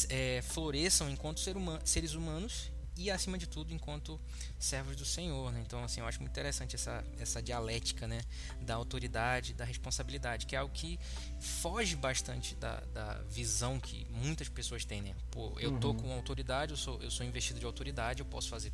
[0.08, 4.20] é, floresçam enquanto ser seres humanos e acima de tudo enquanto
[4.58, 5.62] servos do Senhor, né?
[5.66, 8.20] Então assim, eu acho muito interessante essa, essa dialética, né,
[8.60, 10.98] da autoridade, da responsabilidade, que é algo que
[11.40, 15.14] foge bastante da, da visão que muitas pessoas têm, né?
[15.30, 15.96] Pô, eu tô uhum.
[15.96, 18.72] com autoridade, eu sou eu sou investido de autoridade, eu posso fazer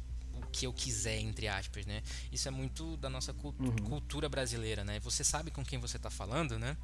[0.50, 2.02] que eu quiser, entre aspas, né?
[2.30, 3.76] Isso é muito da nossa uhum.
[3.88, 5.00] cultura brasileira, né?
[5.00, 6.76] Você sabe com quem você está falando, né?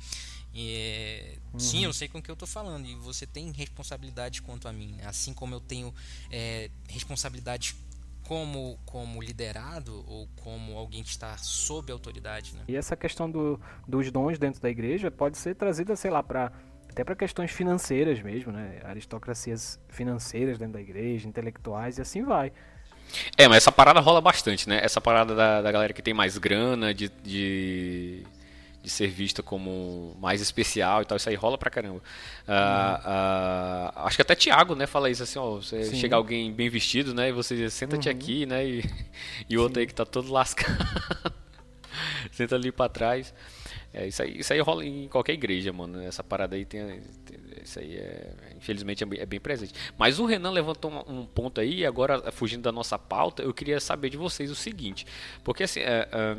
[0.54, 1.60] E, uhum.
[1.60, 4.92] Sim, eu sei com quem eu estou falando e você tem responsabilidade quanto a mim,
[4.92, 5.04] né?
[5.06, 5.92] assim como eu tenho
[6.30, 7.76] é, responsabilidades
[8.26, 12.54] como, como liderado ou como alguém que está sob autoridade.
[12.54, 12.64] Né?
[12.68, 16.52] E essa questão do, dos dons dentro da igreja pode ser trazida, sei lá, para
[16.90, 18.80] até para questões financeiras mesmo, né?
[18.84, 22.50] Aristocracias financeiras dentro da igreja, intelectuais e assim vai.
[23.36, 24.80] É, mas essa parada rola bastante, né?
[24.82, 28.22] Essa parada da, da galera que tem mais grana, de, de,
[28.82, 31.98] de, ser vista como mais especial e tal, isso aí rola pra caramba.
[32.46, 35.96] Uh, uh, acho que até Thiago, né, fala isso assim, ó, você Sim.
[35.96, 38.14] chega alguém bem vestido, né, e você senta-te uhum.
[38.14, 38.84] aqui, né, e,
[39.48, 39.80] e o outro Sim.
[39.80, 40.76] aí que tá todo lascado,
[42.32, 43.32] senta ali pra trás.
[43.96, 46.02] É, isso, aí, isso aí rola em qualquer igreja, mano.
[46.02, 49.74] Essa parada aí tem, tem isso aí é, infelizmente é bem, é bem presente.
[49.98, 54.08] Mas o Renan levantou um, ponto aí, agora fugindo da nossa pauta, eu queria saber
[54.08, 55.06] de vocês o seguinte,
[55.44, 56.36] porque assim, é, é,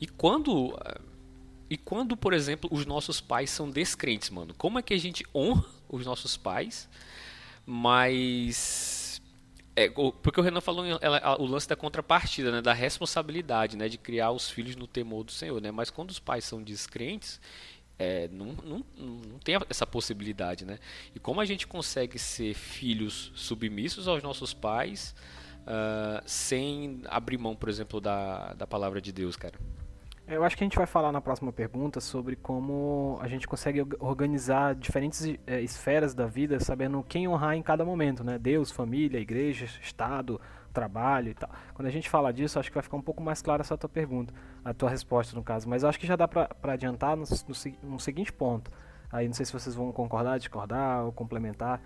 [0.00, 0.78] e quando
[1.70, 5.24] e quando, por exemplo, os nossos pais são descrentes, mano, como é que a gente
[5.34, 6.88] honra os nossos pais,
[7.66, 9.20] mas
[9.76, 13.96] é, porque o Renan falou ela, o lance da contrapartida, né, da responsabilidade, né, de
[13.96, 15.70] criar os filhos no temor do Senhor, né?
[15.70, 17.40] Mas quando os pais são descrentes,
[17.98, 20.78] é, não, não, não tem essa possibilidade, né?
[21.14, 25.14] E como a gente consegue ser filhos submissos aos nossos pais
[25.62, 29.58] uh, sem abrir mão, por exemplo, da, da palavra de Deus, cara?
[30.28, 33.82] Eu acho que a gente vai falar na próxima pergunta sobre como a gente consegue
[33.98, 38.38] organizar diferentes é, esferas da vida, sabendo quem honrar em cada momento, né?
[38.38, 40.38] Deus, família, igreja, Estado,
[40.72, 41.50] trabalho e tal.
[41.74, 43.88] Quando a gente fala disso, acho que vai ficar um pouco mais clara essa tua
[43.88, 44.32] pergunta,
[44.64, 45.68] a tua resposta no caso.
[45.68, 48.70] Mas acho que já dá para adiantar no, no, no seguinte ponto.
[49.10, 51.80] Aí não sei se vocês vão concordar, discordar ou complementar.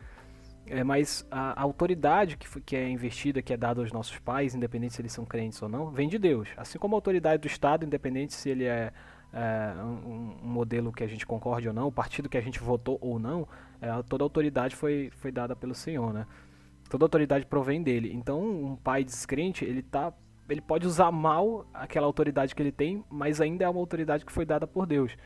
[0.66, 4.54] É, mas a, a autoridade que, que, é investida, que é dada aos nossos pais,
[4.54, 6.48] independente se eles são crentes ou não, vem de Deus.
[6.56, 8.92] Assim como a autoridade do Estado, independente se ele é,
[9.32, 12.60] é um, um, modelo que a gente concorde ou não, o partido que a gente
[12.60, 13.46] votou ou não,
[13.80, 16.26] é, toda a autoridade foi, foi dada pelo Senhor, né?
[16.92, 18.12] Toda autoridade provém dele.
[18.12, 20.12] Então, um pai descrente, ele tá
[20.46, 24.30] ele pode usar mal aquela autoridade que ele tem, mas ainda é uma autoridade que
[24.30, 25.16] foi dada por Deus.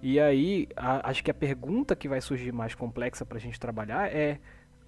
[0.00, 3.58] E aí, a, acho que a pergunta que vai surgir mais complexa para a gente
[3.58, 4.38] trabalhar é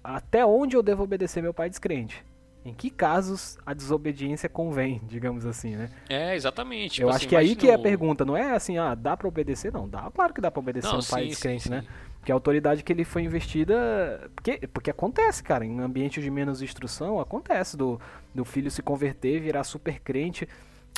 [0.01, 2.23] até onde eu devo obedecer meu pai descrente?
[2.63, 5.89] Em que casos a desobediência convém, digamos assim, né?
[6.07, 7.01] É, exatamente.
[7.01, 8.95] eu tipo acho assim, que é aí que é a pergunta, não é assim, ah,
[8.95, 9.73] dá para obedecer?
[9.73, 11.81] Não, dá, claro que dá para obedecer não, um pai sim, descrente, sim, né?
[11.81, 12.10] Sim.
[12.21, 14.29] Porque a autoridade que ele foi investida.
[14.35, 17.99] Porque, porque acontece, cara, em ambiente de menos instrução, acontece do,
[18.33, 20.47] do filho se converter, virar super crente.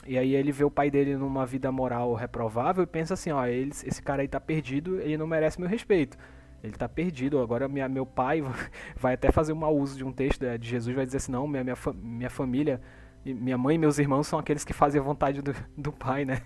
[0.06, 3.46] E aí ele vê o pai dele numa vida moral reprovável e pensa assim, ó,
[3.46, 6.18] ele, esse cara aí tá perdido, ele não merece meu respeito.
[6.62, 7.40] Ele está perdido.
[7.40, 8.44] Agora minha, meu pai
[9.00, 11.32] vai até fazer um mau uso de um texto né, de Jesus, vai dizer assim,
[11.32, 12.82] não, minha, minha, minha família,
[13.26, 16.42] minha mãe e meus irmãos são aqueles que fazem a vontade do, do pai, né?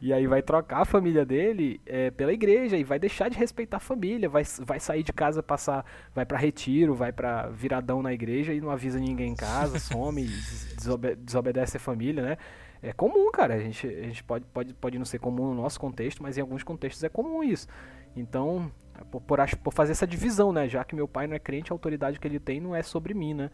[0.00, 3.76] E aí vai trocar a família dele é, pela igreja e vai deixar de respeitar
[3.76, 5.84] a família, vai, vai sair de casa, passar,
[6.14, 10.24] vai para retiro, vai para viradão na igreja e não avisa ninguém em casa, some,
[10.76, 12.38] desobede desobedece a família, né?
[12.82, 13.54] É comum, cara.
[13.54, 16.40] A gente, a gente pode, pode, pode não ser comum no nosso contexto, mas em
[16.40, 17.66] alguns contextos é comum isso.
[18.14, 18.70] Então,
[19.10, 20.68] por, por, por, fazer essa divisão, né?
[20.68, 23.14] Já que meu pai não é crente, a autoridade que ele tem não é sobre
[23.14, 23.50] mim, né?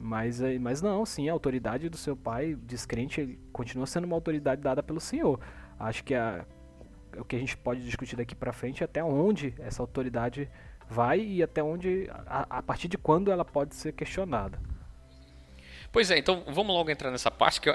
[0.00, 4.82] Mas, mas não, sim, a autoridade do seu pai descrente continua sendo uma autoridade dada
[4.82, 5.38] pelo Senhor.
[5.78, 6.46] Acho que a,
[7.16, 10.50] o que a gente pode discutir daqui para frente é até onde essa autoridade
[10.88, 14.58] vai e até onde, a, a, partir de quando ela pode ser questionada.
[15.90, 17.74] Pois é, então vamos logo entrar nessa parte que, eu,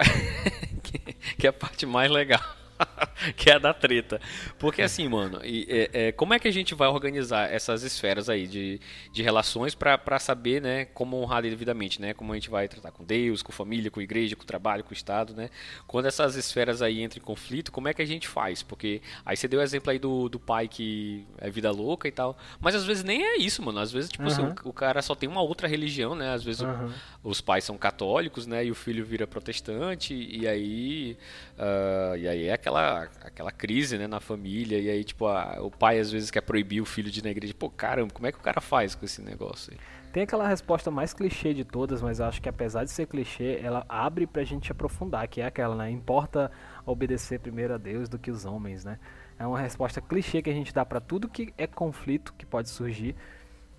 [1.37, 2.41] que é a parte mais legal.
[3.35, 4.19] que é a da treta.
[4.57, 8.29] Porque assim, mano, e, é, é, como é que a gente vai organizar essas esferas
[8.29, 8.79] aí de,
[9.11, 12.13] de relações para saber, né, como honrar devidamente, né?
[12.13, 15.33] Como a gente vai tratar com Deus, com família, com igreja, com trabalho, com Estado,
[15.33, 15.49] né?
[15.85, 18.63] Quando essas esferas aí entram em conflito, como é que a gente faz?
[18.63, 22.11] Porque aí você deu o exemplo aí do, do pai que é vida louca e
[22.11, 22.37] tal.
[22.59, 23.79] Mas às vezes nem é isso, mano.
[23.79, 24.29] Às vezes, tipo, uhum.
[24.29, 26.33] assim, o, o, cara só tem uma outra religião, né?
[26.33, 26.91] Às vezes uhum.
[27.23, 28.65] o, os pais são católicos, né?
[28.65, 31.17] E o filho vira protestante, e aí.
[31.57, 35.71] Uh, e aí é aquela, aquela crise, né, na família, e aí, tipo, a, o
[35.71, 37.53] pai às vezes quer proibir o filho de ir na igreja.
[37.57, 39.79] Pô, caramba, como é que o cara faz com esse negócio aí?
[40.11, 43.85] Tem aquela resposta mais clichê de todas, mas acho que apesar de ser clichê, ela
[43.87, 45.91] abre pra gente aprofundar, que é aquela, né?
[45.91, 46.51] Importa
[46.85, 48.99] obedecer primeiro a Deus do que os homens, né?
[49.37, 52.69] É uma resposta clichê que a gente dá para tudo que é conflito que pode
[52.69, 53.15] surgir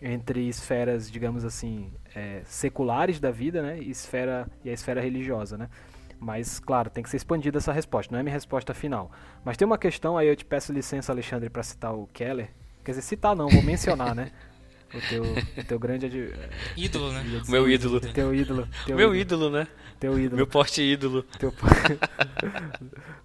[0.01, 3.81] entre esferas, digamos assim, é, seculares da vida, né?
[3.81, 5.69] E, esfera, e a esfera religiosa, né?
[6.21, 9.11] Mas, claro, tem que ser expandida essa resposta, não é minha resposta final.
[9.45, 12.51] Mas tem uma questão, aí eu te peço licença, Alexandre, para citar o Keller.
[12.85, 14.33] Quer dizer, citar não, vou mencionar, né?
[14.95, 16.33] O teu, o teu grande adi...
[16.77, 17.23] ídolo, né?
[17.47, 18.01] Meu ídolo.
[18.01, 18.69] Teu ídolo.
[18.87, 19.69] Teu Meu ídolo, ídolo, né?
[20.01, 20.37] Teu ídolo.
[20.37, 21.23] Meu poste ídolo.
[21.39, 21.53] Teu...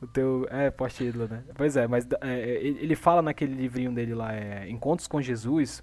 [0.02, 0.48] o teu.
[0.50, 1.44] É, poste ídolo, né?
[1.56, 5.82] Pois é, mas é, ele fala naquele livrinho dele lá, é, Encontros com Jesus,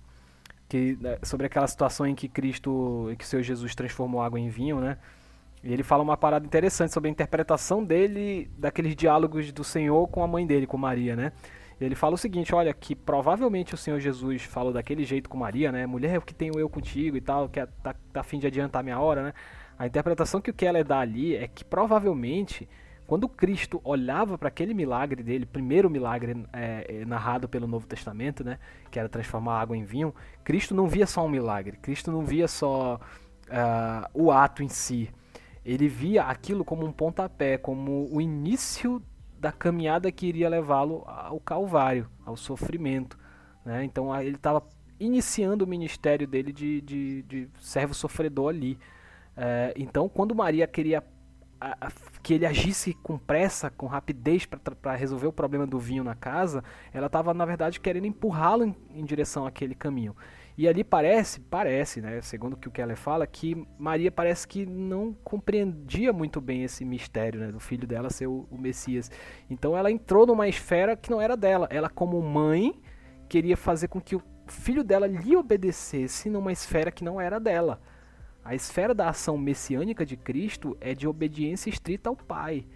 [0.68, 4.38] que, né, sobre aquela situação em que Cristo, em que o Senhor Jesus transformou água
[4.38, 4.98] em vinho, né?
[5.62, 10.22] E ele fala uma parada interessante sobre a interpretação dele daqueles diálogos do Senhor com
[10.22, 11.32] a mãe dele, com Maria, né?
[11.80, 15.72] Ele fala o seguinte, olha, que provavelmente o Senhor Jesus falou daquele jeito com Maria,
[15.72, 15.86] né?
[15.86, 18.46] Mulher, o que tenho eu contigo e tal, que é, tá, tá a fim de
[18.46, 19.34] adiantar minha hora, né?
[19.78, 22.68] A interpretação que o Keller dá ali é que provavelmente
[23.10, 28.44] quando Cristo olhava para aquele milagre dele, primeiro milagre é, é, narrado pelo Novo Testamento,
[28.44, 28.56] né,
[28.88, 32.46] que era transformar água em vinho, Cristo não via só um milagre, Cristo não via
[32.46, 33.00] só
[33.48, 35.10] uh, o ato em si,
[35.64, 39.02] ele via aquilo como um pontapé, como o início
[39.38, 43.18] da caminhada que iria levá-lo ao Calvário, ao sofrimento.
[43.64, 43.84] Né?
[43.84, 44.62] Então ele estava
[44.98, 48.78] iniciando o ministério dele de, de, de servo sofredor ali.
[49.36, 51.02] É, então, quando Maria queria
[52.22, 56.64] que ele agisse com pressa, com rapidez para resolver o problema do vinho na casa,
[56.92, 60.16] ela estava, na verdade, querendo empurrá-lo em, em, direção àquele caminho.
[60.60, 64.66] E ali parece, parece, né, segundo o que o Keller fala, que Maria parece que
[64.66, 69.10] não compreendia muito bem esse mistério né, do filho dela ser o, o Messias.
[69.48, 71.66] Então ela entrou numa esfera que não era dela.
[71.70, 72.78] Ela, como mãe,
[73.26, 77.80] queria fazer com que o filho dela lhe obedecesse numa esfera que não era dela.
[78.44, 82.66] A esfera da ação messiânica de Cristo é de obediência estrita ao Pai.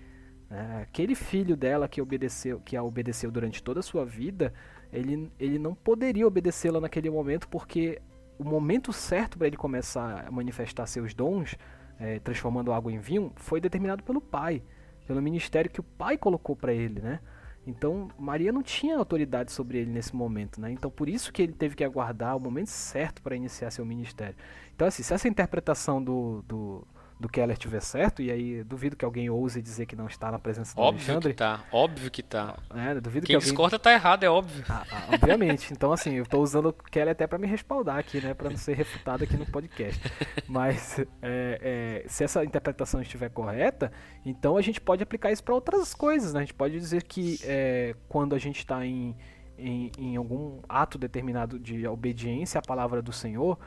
[0.51, 4.55] É, aquele filho dela que obedeceu, que a obedeceu durante toda a sua vida,
[4.95, 8.01] ele, ele não poderia obedecê-la naquele momento porque
[8.39, 11.57] o momento certo para ele começar a manifestar seus dons,
[11.99, 14.63] é, transformando água em vinho, foi determinado pelo pai,
[15.07, 17.21] pelo ministério que o pai colocou para ele, né?
[17.67, 20.71] Então Maria não tinha autoridade sobre ele nesse momento, né?
[20.71, 24.37] Então por isso que ele teve que aguardar o momento certo para iniciar seu ministério.
[24.75, 26.87] Então assim, se essa interpretação do, do
[27.19, 30.39] do Keller tiver certo, e aí duvido que alguém ouse dizer que não está na
[30.39, 31.29] presença do óbvio Alexandre.
[31.31, 32.57] Que tá, óbvio que tá.
[32.75, 33.49] É, duvido Quem que alguém...
[33.49, 34.65] discorda tá errado, é óbvio.
[34.69, 35.73] Ah, ah, obviamente.
[35.73, 38.35] Então, assim, eu estou usando o Keller até para me respaldar aqui, né?
[38.35, 40.01] Para não ser refutado aqui no podcast.
[40.49, 43.93] Mas é, é, se essa interpretação estiver correta,
[44.25, 46.41] então a gente pode aplicar isso para outras coisas, né?
[46.41, 49.17] A gente pode dizer que é, quando a gente está em,
[49.57, 53.59] em, em algum ato determinado de obediência à palavra do Senhor,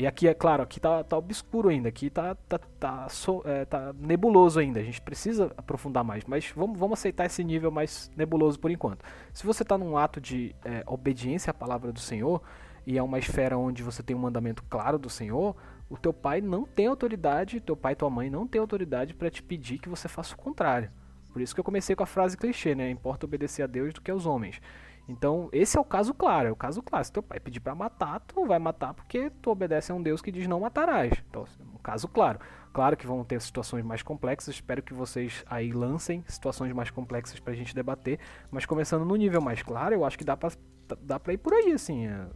[0.00, 3.66] e aqui, é claro, aqui tá, tá obscuro ainda, aqui tá, tá, tá, so, é,
[3.66, 8.10] tá nebuloso ainda, a gente precisa aprofundar mais, mas vamos, vamos aceitar esse nível mais
[8.16, 9.04] nebuloso por enquanto.
[9.30, 12.40] Se você está num ato de é, obediência à palavra do Senhor,
[12.86, 15.54] e é uma esfera onde você tem um mandamento claro do Senhor,
[15.90, 19.28] o teu pai não tem autoridade, teu pai e tua mãe não tem autoridade para
[19.28, 20.90] te pedir que você faça o contrário.
[21.30, 22.90] Por isso que eu comecei com a frase clichê, né?
[22.90, 24.62] Importa obedecer a Deus do que aos homens.
[25.08, 27.04] Então, esse é o caso claro, é o caso claro.
[27.04, 30.02] Se teu pai pedir para matar, tu não vai matar porque tu obedece a um
[30.02, 31.12] Deus que diz não matarás.
[31.28, 32.38] Então, é um caso claro.
[32.72, 37.40] Claro que vão ter situações mais complexas, espero que vocês aí lancem situações mais complexas
[37.40, 40.50] pra gente debater, mas começando no nível mais claro, eu acho que dá pra,
[41.00, 42.06] dá pra ir por aí, assim.
[42.06, 42.26] É,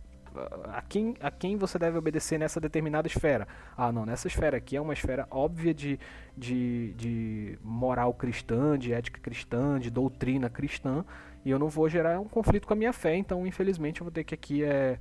[0.73, 3.47] a quem, a quem você deve obedecer nessa determinada esfera.
[3.77, 5.99] Ah, não, nessa esfera aqui é uma esfera óbvia de,
[6.37, 11.05] de, de moral cristã, de ética cristã, de doutrina cristã,
[11.45, 14.13] e eu não vou gerar um conflito com a minha fé, então infelizmente eu vou
[14.13, 14.99] ter que aqui é,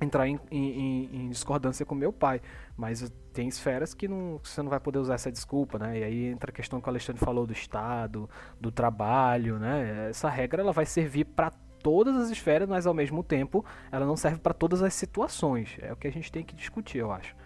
[0.00, 2.40] entrar em, em, em discordância com meu pai.
[2.76, 6.00] Mas tem esferas que, não, que você não vai poder usar essa desculpa, né?
[6.00, 8.28] E aí entra a questão que o Alexandre falou do Estado,
[8.60, 10.08] do trabalho, né?
[10.10, 11.50] Essa regra ela vai servir para
[11.82, 15.76] todas as esferas, mas ao mesmo tempo ela não serve para todas as situações.
[15.80, 17.36] É o que a gente tem que discutir, eu acho.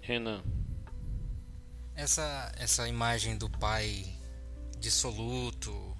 [0.00, 0.42] Renan.
[1.94, 4.04] Essa, essa imagem do pai
[4.78, 5.96] dissoluto,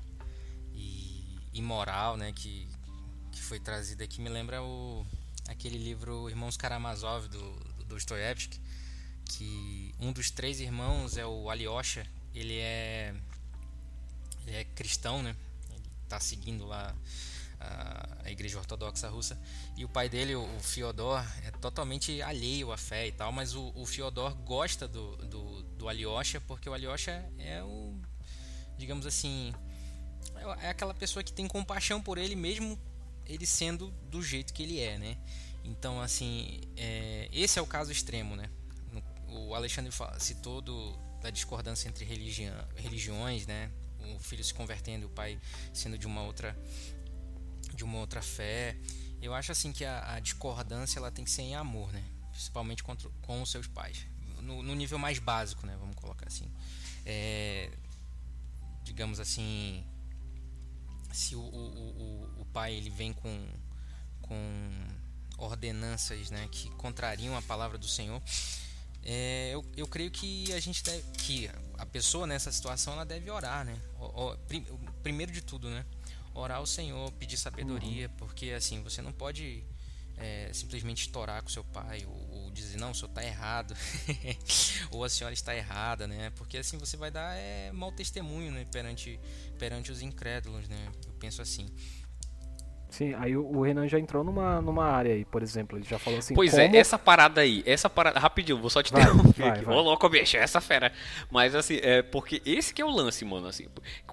[1.58, 2.68] imoral, né, que,
[3.32, 5.06] que foi trazida aqui, me lembra o,
[5.48, 7.52] aquele livro Irmãos Karamazov do,
[7.84, 7.96] do
[9.24, 13.14] que um dos três irmãos é o Alyosha, ele é,
[14.46, 15.36] ele é cristão, né,
[15.70, 16.94] ele está seguindo lá
[17.60, 19.38] a, a, igreja ortodoxa russa,
[19.76, 23.72] e o pai dele, o, Fyodor, é totalmente alheio à fé e tal, mas o,
[23.74, 27.94] o Fyodor gosta do, do, do Alyosha, porque o Alyosha é o,
[28.76, 29.52] digamos assim,
[30.60, 32.78] é aquela pessoa que tem compaixão por ele mesmo
[33.28, 35.18] ele sendo do jeito que ele é, né?
[35.62, 38.48] Então, assim, é, esse é o caso extremo, né?
[39.28, 43.70] O Alexandre citou do, da discordância entre religião, religiões, né?
[44.16, 45.38] O filho se convertendo, o pai
[45.74, 46.56] sendo de uma outra
[47.74, 48.76] de uma outra fé.
[49.20, 52.02] Eu acho assim que a, a discordância ela tem que ser em amor, né?
[52.30, 54.06] Principalmente contra, com os seus pais,
[54.40, 55.76] no, no nível mais básico, né?
[55.78, 56.50] Vamos colocar assim.
[57.04, 57.70] É,
[58.82, 59.84] digamos assim,
[61.12, 63.48] se o, o, o, o pai ele vem com,
[64.22, 64.70] com
[65.38, 68.22] ordenanças né, que contrariam a palavra do Senhor,
[69.02, 73.30] é, eu, eu creio que a gente deve, que a pessoa nessa situação ela deve
[73.30, 73.80] orar, né?
[73.98, 74.66] O, o, prim,
[75.02, 75.84] primeiro de tudo, né?
[76.34, 78.14] Orar ao Senhor, pedir sabedoria, uhum.
[78.16, 79.64] porque assim você não pode
[80.18, 82.27] é, simplesmente estourar com seu pai ou,
[82.58, 83.74] dizer não, o senhor está errado
[84.90, 86.30] ou a senhora está errada, né?
[86.36, 88.64] Porque assim você vai dar é, mau testemunho né?
[88.70, 89.18] perante
[89.58, 90.88] perante os incrédulos, né?
[91.06, 91.68] Eu penso assim.
[92.90, 96.18] Sim, aí o Renan já entrou numa, numa área aí, por exemplo, ele já falou
[96.18, 96.34] assim.
[96.34, 96.76] Pois é, como...
[96.76, 98.18] é, essa parada aí, essa parada.
[98.18, 99.68] Rapidinho, vou só te interromper aqui.
[99.68, 100.90] Ô, louco, bicho, essa fera.
[101.30, 103.66] Mas assim, é porque esse que é o lance, mano, assim.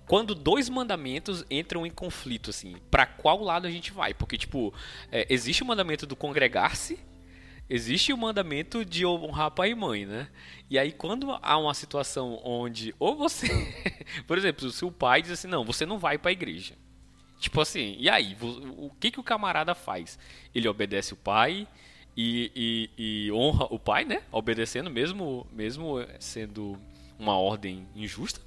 [0.05, 4.13] Quando dois mandamentos entram em conflito, assim, para qual lado a gente vai?
[4.13, 4.73] Porque, tipo,
[5.09, 6.99] é, existe o mandamento do congregar-se,
[7.69, 10.27] existe o mandamento de honrar pai e mãe, né?
[10.69, 13.47] E aí, quando há uma situação onde, ou você.
[14.25, 16.75] por exemplo, se o pai diz assim, não, você não vai pra igreja.
[17.39, 18.35] Tipo assim, e aí?
[18.77, 20.17] O que, que o camarada faz?
[20.53, 21.67] Ele obedece o pai
[22.15, 22.51] e,
[22.97, 24.23] e, e honra o pai, né?
[24.31, 26.79] Obedecendo, mesmo, mesmo sendo
[27.19, 28.41] uma ordem injusta.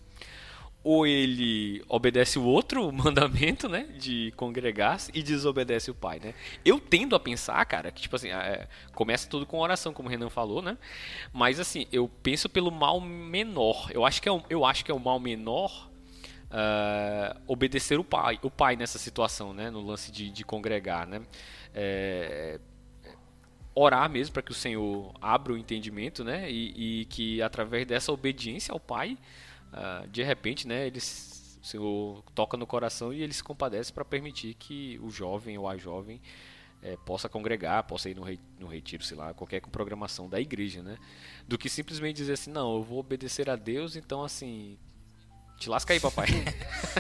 [0.91, 3.87] Ou ele obedece o outro mandamento, né?
[3.99, 6.33] De congregar-se e desobedece o pai, né?
[6.65, 10.11] Eu tendo a pensar, cara, que tipo assim, é, começa tudo com oração, como o
[10.11, 10.79] Renan falou, né?
[11.31, 13.91] Mas assim, eu penso pelo mal menor.
[13.93, 15.91] Eu acho que é, eu acho que é o mal menor
[16.47, 19.69] uh, obedecer o pai, o pai nessa situação, né?
[19.69, 21.21] No lance de, de congregar, né?
[21.75, 22.59] É,
[23.75, 26.51] orar mesmo para que o Senhor abra o entendimento, né?
[26.51, 29.19] E, e que através dessa obediência ao Pai,
[29.73, 30.87] uh, de repente, né?
[30.87, 35.59] Ele, o Senhor toca no coração e ele se compadece para permitir que o jovem
[35.59, 36.21] ou a jovem
[36.83, 40.83] é, possa congregar, possa ir no, re, no retiro, sei lá, qualquer programação da igreja,
[40.83, 40.97] né?
[41.47, 44.79] Do que simplesmente dizer assim, não, eu vou obedecer a Deus, então assim,
[45.59, 46.29] te lasca aí, papai.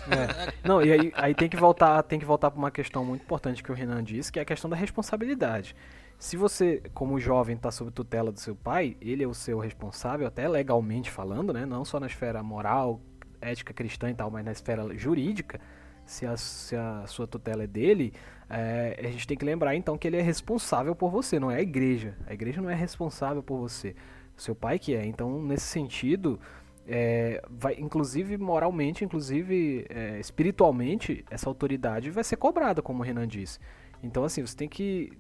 [0.09, 0.55] É.
[0.67, 3.63] Não, e aí, aí tem que voltar, tem que voltar para uma questão muito importante
[3.63, 5.77] que o Renan disse, que é a questão da responsabilidade.
[6.19, 10.27] Se você, como jovem, está sob tutela do seu pai, ele é o seu responsável,
[10.27, 11.65] até legalmente falando, né?
[11.65, 13.01] Não só na esfera moral,
[13.41, 15.61] ética cristã e tal, mas na esfera jurídica,
[16.05, 18.13] se a, se a sua tutela é dele,
[18.51, 21.57] é, a gente tem que lembrar então que ele é responsável por você, não é
[21.57, 22.17] a igreja.
[22.27, 23.95] A igreja não é responsável por você.
[24.37, 25.07] O seu pai que é.
[25.07, 26.41] Então, nesse sentido,
[26.87, 33.29] é, vai, inclusive moralmente, inclusive é, espiritualmente, essa autoridade vai ser cobrada, como o Renan
[33.29, 33.61] disse.
[34.03, 35.13] Então, assim, você tem que,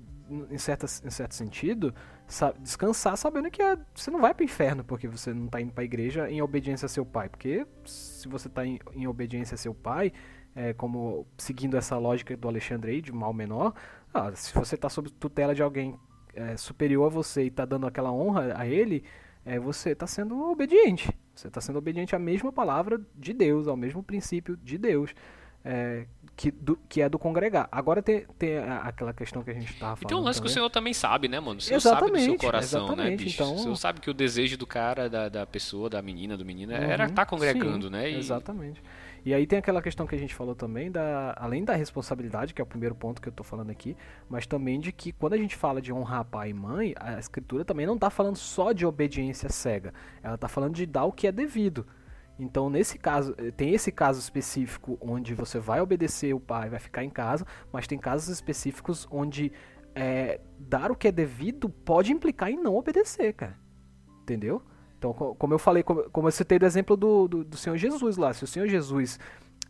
[0.50, 1.94] em, certa, em certo sentido,
[2.60, 5.72] descansar sabendo que é, você não vai para o inferno porque você não está indo
[5.72, 7.28] para a igreja em obediência a seu pai.
[7.28, 10.12] Porque se você está em, em, obediência a seu pai,
[10.54, 13.74] é, como seguindo essa lógica do Alexandre aí, de mal menor,
[14.12, 15.98] ah, se você está sob tutela de alguém
[16.34, 19.04] é, superior a você e está dando aquela honra a ele,
[19.44, 21.10] é, você está sendo obediente.
[21.34, 25.14] Você está sendo obediente à mesma palavra de Deus, ao mesmo princípio de Deus,
[25.64, 27.68] é, que, do, que é do congregar.
[27.70, 30.02] Agora tem, tem aquela questão que a gente estava falando.
[30.02, 30.46] E tem um lance também.
[30.46, 31.58] que o Senhor também sabe, né, mano?
[31.58, 33.34] O Senhor exatamente, sabe do seu coração, né, bicho?
[33.34, 33.54] Então...
[33.54, 36.72] O Senhor sabe que o desejo do cara, da, da pessoa, da menina, do menino,
[36.72, 38.10] uhum, era estar tá congregando, sim, né?
[38.10, 38.16] E...
[38.16, 38.82] Exatamente.
[39.24, 42.62] E aí tem aquela questão que a gente falou também, da, além da responsabilidade, que
[42.62, 43.96] é o primeiro ponto que eu estou falando aqui,
[44.28, 47.64] mas também de que quando a gente fala de honrar pai e mãe, a escritura
[47.64, 49.92] também não está falando só de obediência cega,
[50.22, 51.86] ela está falando de dar o que é devido.
[52.38, 56.78] Então, nesse caso, eh, tem esse caso específico onde você vai obedecer o pai, vai
[56.78, 59.52] ficar em casa, mas tem casos específicos onde
[59.94, 63.58] é, dar o que é devido pode implicar em não obedecer, cara.
[64.22, 64.62] Entendeu?
[64.96, 68.32] Então, como eu falei, como eu citei do exemplo do, do, do Senhor Jesus lá,
[68.32, 69.18] se o Senhor Jesus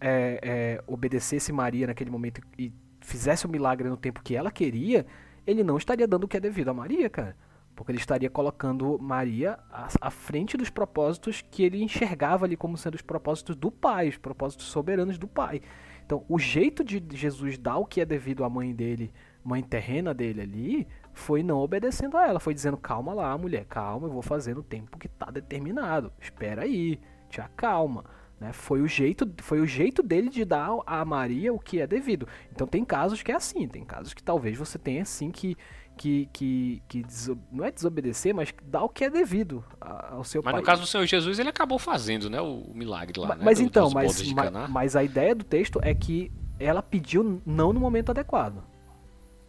[0.01, 5.07] é, é, obedecesse Maria naquele momento e fizesse o milagre no tempo que ela queria,
[5.47, 7.37] ele não estaria dando o que é devido a Maria, cara.
[7.79, 12.97] Porque ele estaria colocando Maria à, frente dos propósitos que ele enxergava ali como sendo
[12.97, 15.63] os propósitos do Pai, os propósitos soberanos do Pai.
[16.05, 19.13] Então, o jeito de Jesus dar o que é devido à mãe dele,
[19.45, 24.09] mãe terrena dele ali, foi não obedecendo a ela, foi dizendo: calma lá, mulher, calma,
[24.09, 26.13] eu vou fazer no tempo que está determinado.
[26.21, 26.99] Espera aí,
[27.31, 28.05] te acalma.
[28.41, 28.53] Né?
[28.53, 32.27] Foi, o jeito, foi o jeito dele de dar a Maria o que é devido.
[32.51, 35.57] Então tem casos que é assim, tem casos que talvez você tenha assim que,
[35.99, 37.05] que, que, que
[37.53, 40.53] não é desobedecer, mas dá o que é devido ao seu mas pai.
[40.55, 43.45] Mas no caso do Senhor Jesus, ele acabou fazendo, né, o, milagre lá, mas, né,
[43.45, 47.81] mas então, mas, mas, mas a ideia do texto é que ela pediu não no
[47.81, 48.63] momento adequado.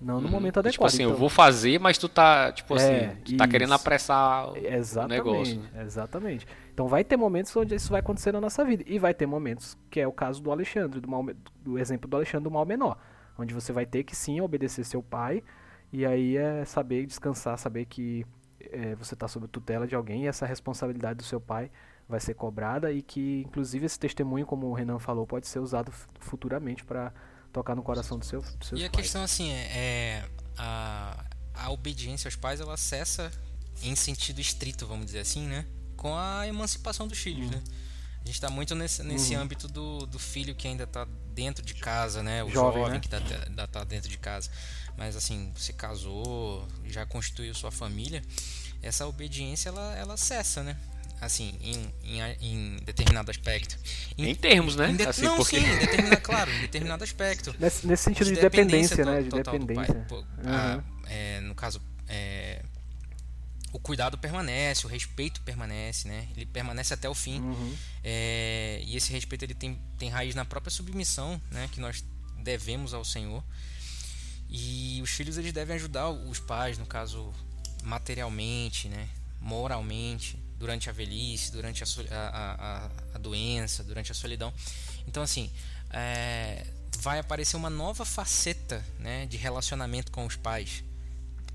[0.01, 0.31] Não no uhum.
[0.31, 0.71] momento adequado.
[0.71, 3.73] Tipo assim, então, eu vou fazer, mas tu tá, tipo é, assim, tu tá querendo
[3.73, 5.59] apressar exatamente, o negócio.
[5.59, 5.83] Né?
[5.83, 6.47] Exatamente.
[6.73, 8.83] Então vai ter momentos onde isso vai acontecer na nossa vida.
[8.87, 11.25] E vai ter momentos, que é o caso do Alexandre, do, mal,
[11.61, 12.97] do exemplo do Alexandre do mal menor.
[13.37, 15.43] Onde você vai ter que sim obedecer seu pai.
[15.91, 18.25] E aí é saber descansar, saber que
[18.59, 21.71] é, você está sob tutela de alguém e essa responsabilidade do seu pai
[22.07, 25.91] vai ser cobrada e que, inclusive, esse testemunho, como o Renan falou, pode ser usado
[26.19, 27.13] futuramente para
[27.53, 29.03] tocar no coração do seu, dos seus E a pais.
[29.03, 33.31] questão assim é, é a, a obediência aos pais ela cessa
[33.83, 35.65] em sentido estrito, vamos dizer assim, né?
[35.95, 37.51] Com a emancipação dos filhos, uhum.
[37.51, 37.63] né?
[38.21, 39.41] A gente está muito nesse, nesse uhum.
[39.41, 42.43] âmbito do, do filho que ainda está dentro de casa, né?
[42.43, 42.99] O jovem, jovem né?
[42.99, 44.49] que está tá dentro de casa.
[44.97, 48.21] Mas assim, você casou, já constituiu sua família,
[48.81, 50.77] essa obediência ela, ela cessa, né?
[51.21, 53.77] assim, em, em, em determinado aspecto.
[54.17, 54.89] Em, em termos, né?
[54.89, 55.59] Em de, assim, não, porque...
[55.59, 57.53] sim, em determinado, claro, em determinado aspecto.
[57.59, 59.23] Nesse, nesse sentido de, de dependência, dependência, né?
[59.23, 60.05] De dependência.
[60.07, 60.25] Pai, uhum.
[60.45, 62.61] a, é, no caso, é,
[63.71, 66.27] o cuidado permanece, o respeito permanece, né?
[66.35, 67.39] Ele permanece até o fim.
[67.39, 67.75] Uhum.
[68.03, 71.69] É, e esse respeito ele tem, tem raiz na própria submissão, né?
[71.71, 72.03] Que nós
[72.37, 73.43] devemos ao Senhor.
[74.49, 77.33] E os filhos eles devem ajudar os pais, no caso
[77.83, 79.07] materialmente, né?
[79.39, 84.53] Moralmente, durante a velhice, durante a, a, a, a doença, durante a solidão.
[85.07, 85.49] Então, assim,
[85.91, 86.65] é,
[86.99, 90.83] vai aparecer uma nova faceta né, de relacionamento com os pais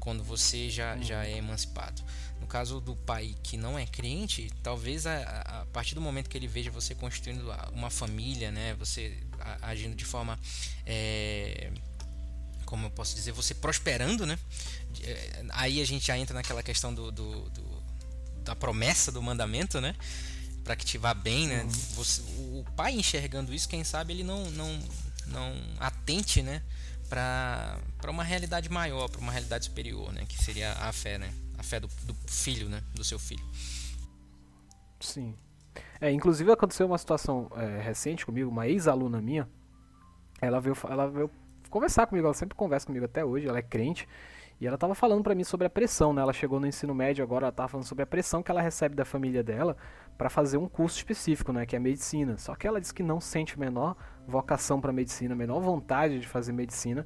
[0.04, 2.02] quando você já, já é emancipado.
[2.38, 6.36] No caso do pai que não é crente, talvez a, a, partir do momento que
[6.36, 9.18] ele veja você constituindo uma família, né, você
[9.62, 10.38] agindo de forma.
[10.86, 11.72] É,
[12.66, 14.38] como eu posso dizer, você prosperando, né?
[15.02, 17.84] É, aí a gente já entra naquela questão do, do, do
[18.42, 19.94] da promessa do mandamento, né?
[20.62, 21.62] Para que te vá bem, né?
[21.62, 21.68] Uhum.
[21.68, 24.82] Você, o pai enxergando isso, quem sabe ele não não
[25.26, 26.62] não atente, né?
[27.14, 30.24] Para uma realidade maior, para uma realidade superior, né?
[30.28, 31.32] Que seria a fé, né?
[31.56, 32.82] A fé do, do filho, né?
[32.94, 33.44] Do seu filho.
[35.00, 35.34] Sim.
[36.00, 39.48] É, inclusive aconteceu uma situação é, recente comigo, uma ex-aluna minha.
[40.40, 41.30] Ela veio, ela veio
[41.70, 44.08] conversar comigo, ela sempre conversa comigo até hoje, ela é crente.
[44.60, 46.22] E ela estava falando para mim sobre a pressão, né?
[46.22, 48.94] Ela chegou no ensino médio agora, ela estava falando sobre a pressão que ela recebe
[48.94, 49.76] da família dela
[50.16, 51.66] para fazer um curso específico, né?
[51.66, 52.38] Que é medicina.
[52.38, 53.96] Só que ela disse que não sente menor
[54.26, 57.04] vocação para medicina, menor vontade de fazer medicina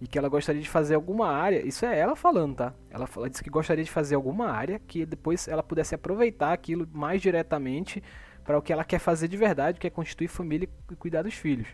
[0.00, 1.64] e que ela gostaria de fazer alguma área.
[1.66, 2.74] Isso é ela falando, tá?
[2.90, 6.88] Ela, ela disse que gostaria de fazer alguma área que depois ela pudesse aproveitar aquilo
[6.92, 8.02] mais diretamente
[8.44, 11.34] para o que ela quer fazer de verdade, que é constituir família e cuidar dos
[11.34, 11.68] filhos.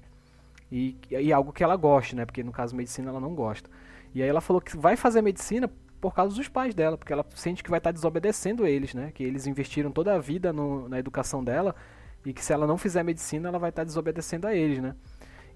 [0.70, 2.24] E, e algo que ela goste, né?
[2.24, 3.70] Porque no caso medicina ela não gosta.
[4.16, 7.22] E aí ela falou que vai fazer medicina por causa dos pais dela, porque ela
[7.34, 9.12] sente que vai estar desobedecendo eles, né?
[9.12, 11.76] Que eles investiram toda a vida no, na educação dela
[12.24, 14.96] e que se ela não fizer medicina, ela vai estar desobedecendo a eles, né?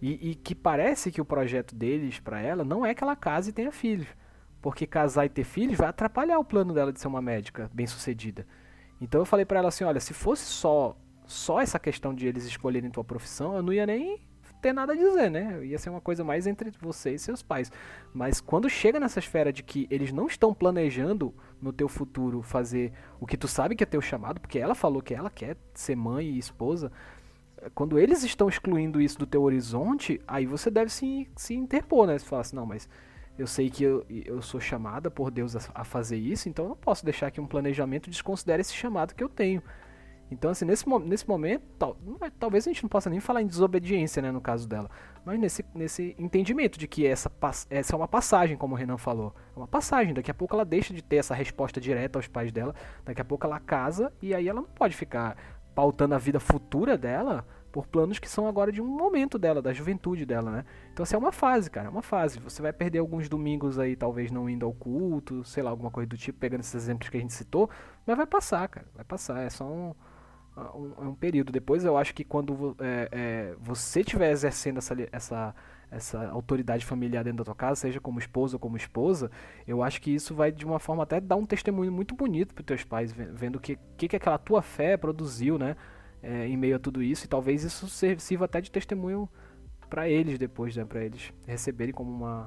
[0.03, 3.49] E, e que parece que o projeto deles para ela não é que ela case
[3.49, 4.09] e tenha filhos,
[4.61, 8.47] porque casar e ter filhos vai atrapalhar o plano dela de ser uma médica bem-sucedida.
[9.01, 12.45] Então eu falei para ela assim, olha, se fosse só só essa questão de eles
[12.45, 14.21] escolherem tua profissão, eu não ia nem
[14.61, 15.65] ter nada a dizer, né?
[15.65, 17.71] Ia ser uma coisa mais entre você e seus pais.
[18.13, 22.93] Mas quando chega nessa esfera de que eles não estão planejando no teu futuro fazer
[23.19, 25.97] o que tu sabe que é teu chamado, porque ela falou que ela quer ser
[25.97, 26.93] mãe e esposa,
[27.75, 32.19] quando eles estão excluindo isso do teu horizonte, aí você deve se, se interpor, né?
[32.19, 32.89] Você fala assim, não, mas
[33.39, 36.69] eu sei que eu, eu sou chamada por Deus a, a fazer isso, então eu
[36.71, 39.63] não posso deixar que um planejamento desconsidere esse chamado que eu tenho.
[40.31, 41.97] Então, assim, nesse, nesse momento, tal,
[42.39, 44.89] talvez a gente não possa nem falar em desobediência, né, no caso dela,
[45.25, 47.31] mas nesse, nesse entendimento de que essa,
[47.69, 49.35] essa é uma passagem, como o Renan falou.
[49.55, 52.53] É uma passagem, daqui a pouco ela deixa de ter essa resposta direta aos pais
[52.53, 52.75] dela,
[53.05, 55.37] daqui a pouco ela casa e aí ela não pode ficar
[55.75, 59.73] pautando a vida futura dela por planos que são agora de um momento dela, da
[59.73, 60.65] juventude dela, né?
[60.93, 62.41] Então, assim, é uma fase, cara, é uma fase.
[62.41, 66.09] Você vai perder alguns domingos aí, talvez não indo ao culto, sei lá, alguma coisa
[66.09, 67.71] do tipo, pegando esses exemplos que a gente citou,
[68.05, 69.41] mas vai passar, cara, vai passar.
[69.41, 69.95] É só um
[70.75, 71.53] um, um período.
[71.53, 75.55] Depois eu acho que quando é, é, você estiver exercendo essa, essa,
[75.91, 79.31] essa autoridade familiar dentro da tua casa, seja como esposa ou como esposa,
[79.67, 82.65] eu acho que isso vai de uma forma até dar um testemunho muito bonito para
[82.65, 85.77] teus pais, vendo o que, que, que aquela tua fé produziu, né?
[86.23, 89.27] É, em meio a tudo isso, e talvez isso sirva até de testemunho
[89.89, 90.85] para eles depois, né?
[90.85, 92.47] Para eles receberem como uma,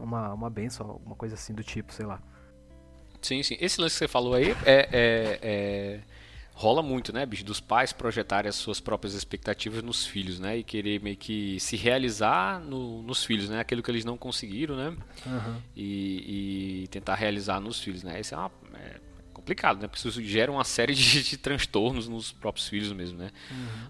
[0.00, 2.20] uma, uma benção, alguma coisa assim do tipo, sei lá.
[3.20, 3.56] Sim, sim.
[3.60, 6.00] Esse lance que você falou aí é, é, é
[6.62, 10.62] rola muito, né, bicho, dos pais projetarem as suas próprias expectativas nos filhos, né, e
[10.62, 14.96] querer meio que se realizar no, nos filhos, né, aquilo que eles não conseguiram, né,
[15.26, 15.60] Aham.
[15.76, 19.00] e, e tentar realizar nos filhos, né, isso é, uma, é
[19.32, 23.30] complicado, né, porque isso gera uma série de, de transtornos nos próprios filhos mesmo, né,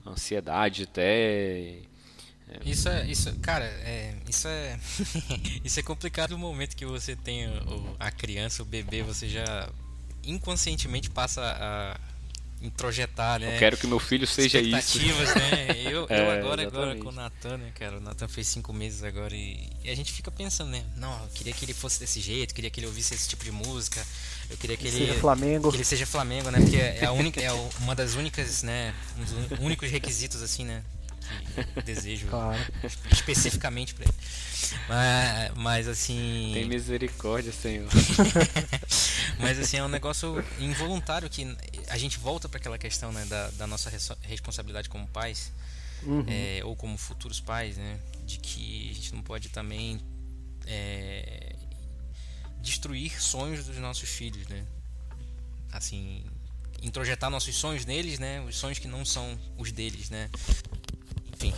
[0.06, 1.76] ansiedade até,
[2.64, 4.78] Isso é, isso, cara, é, isso é,
[5.62, 9.68] isso é complicado no momento que você tem o- a criança, o bebê, você já
[10.24, 12.11] inconscientemente passa a
[12.62, 13.54] introjetar, né?
[13.54, 14.76] eu quero que meu filho seja isso.
[14.98, 15.82] expectativas, né?
[15.84, 17.02] Eu, eu É, agora, agora exatamente.
[17.02, 17.96] com o Nathan, né, cara?
[17.98, 20.82] O Nathan fez cinco meses agora e, e a gente fica pensando, né?
[20.96, 23.50] Não, eu queria que ele fosse desse jeito, queria que ele ouvisse esse tipo de
[23.52, 24.04] música,
[24.50, 25.70] eu queria que ele Seja Flamengo.
[25.70, 26.60] que ele seja Flamengo, né?
[26.60, 28.94] Porque é a única, é uma das únicas, né?
[29.18, 30.82] Um dos únicos requisitos assim, né?
[31.72, 32.58] Que eu desejo Claro.
[33.10, 34.14] especificamente pra ele.
[34.88, 36.50] Mas, mas assim.
[36.54, 37.88] Tem misericórdia, Senhor.
[39.38, 41.56] Mas assim, é um negócio involuntário que
[41.88, 45.50] a gente volta para aquela questão né, da, da nossa res- responsabilidade como pais,
[46.04, 46.24] Uhum.
[46.28, 47.98] é, ou como futuros pais, né?
[48.26, 50.00] De que a gente não pode também
[50.66, 51.54] é,
[52.60, 54.64] destruir sonhos dos nossos filhos, né?
[55.72, 56.24] Assim,
[56.82, 58.40] introjetar nossos sonhos neles, né?
[58.42, 60.28] Os sonhos que não são os deles, né?
[61.34, 61.52] Enfim.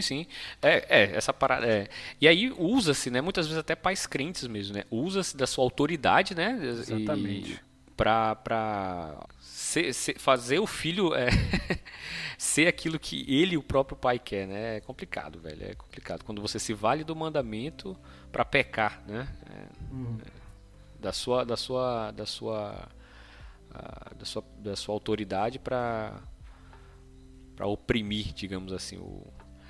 [0.00, 0.26] Sim, sim.
[0.62, 1.66] É, é essa parada.
[1.66, 1.88] É.
[2.20, 3.20] E aí usa-se, né?
[3.20, 4.84] Muitas vezes até pais crentes mesmo, né?
[4.90, 6.58] Usa-se da sua autoridade, né?
[6.62, 7.60] Exatamente.
[7.96, 11.28] Pra, pra ser- ser- fazer o filho é,
[12.36, 14.76] ser aquilo que ele, o próprio pai, quer, né?
[14.78, 15.64] É complicado, velho.
[15.64, 16.24] É complicado.
[16.24, 17.96] Quando você se vale do mandamento
[18.32, 19.28] pra pecar, né?
[19.48, 20.18] É, Uhum.
[20.98, 22.88] da sua da sua da sua
[23.72, 26.20] ah, da sua, da sua autoridade para
[27.54, 29.24] para oprimir, digamos assim, o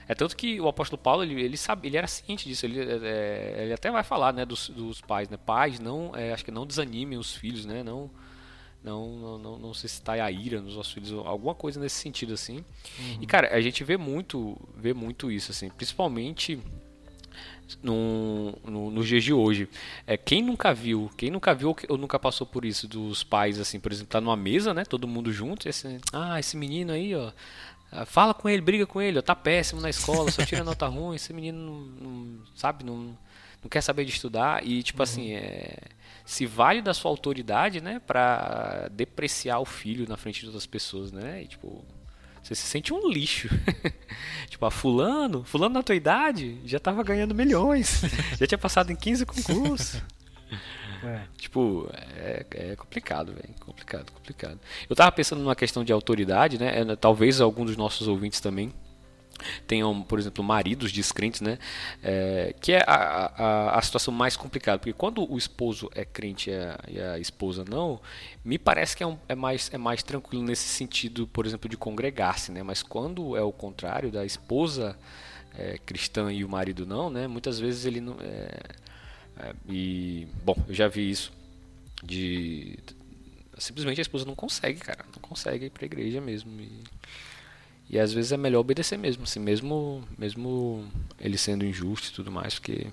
[0.08, 3.62] é tanto que o apóstolo Paulo ele, ele sabe ele era ciente disso ele, é,
[3.64, 6.66] ele até vai falar né dos, dos pais né pais não é, acho que não
[6.66, 8.10] desanimem os filhos né não
[8.82, 12.34] não não, não, não se está a ira nos nossos filhos alguma coisa nesse sentido
[12.34, 12.64] assim
[13.20, 16.60] e cara a gente vê muito vê muito isso assim principalmente
[17.82, 19.68] no, no, nos dias de hoje.
[20.06, 23.80] É, quem nunca viu, quem nunca viu ou nunca passou por isso dos pais, assim,
[23.80, 27.14] por exemplo, tá numa mesa, né, todo mundo junto, e esse, ah, esse menino aí,
[27.14, 27.32] ó,
[28.06, 31.16] fala com ele, briga com ele, ó, tá péssimo na escola, só tira nota ruim,
[31.16, 33.16] esse menino não, não- sabe, não,
[33.62, 35.76] não quer saber de estudar, e tipo assim, é,
[36.24, 41.12] se vale da sua autoridade, né, pra depreciar o filho na frente de outras pessoas,
[41.12, 41.84] né, e tipo...
[42.42, 43.48] Você se sente um lixo.
[44.50, 48.02] tipo, a fulano, fulano na tua idade, já tava ganhando milhões.
[48.38, 50.02] já tinha passado em 15 concursos.
[51.04, 51.20] É.
[51.36, 53.54] Tipo, é, é complicado, velho.
[53.60, 54.58] Complicado, complicado.
[54.88, 56.80] Eu tava pensando numa questão de autoridade, né?
[56.80, 58.72] é, Talvez algum dos nossos ouvintes também
[59.66, 61.58] tenham, por exemplo, maridos descrentes, né?
[62.02, 63.32] É, que é a,
[63.74, 67.18] a, a situação mais complicada, porque quando o esposo é crente e a, e a
[67.18, 68.00] esposa não,
[68.44, 71.76] me parece que é, um- é mais, é mais tranquilo nesse sentido, por exemplo, de
[71.76, 72.62] congregar-se, né?
[72.62, 74.96] Mas quando é o contrário, da esposa
[75.56, 77.26] é, cristã e o marido não, né?
[77.26, 78.16] Muitas vezes ele não.
[78.20, 78.48] É,
[79.38, 81.32] é, e, bom, eu já vi isso
[82.02, 82.78] de.
[83.58, 85.04] Simplesmente a esposa não consegue, cara.
[85.14, 86.60] Não consegue ir pra igreja mesmo.
[86.60, 86.82] E,
[87.90, 90.86] e às vezes é melhor obedecer mesmo, assim, mesmo, mesmo
[91.20, 92.86] ele sendo injusto e tudo mais, porque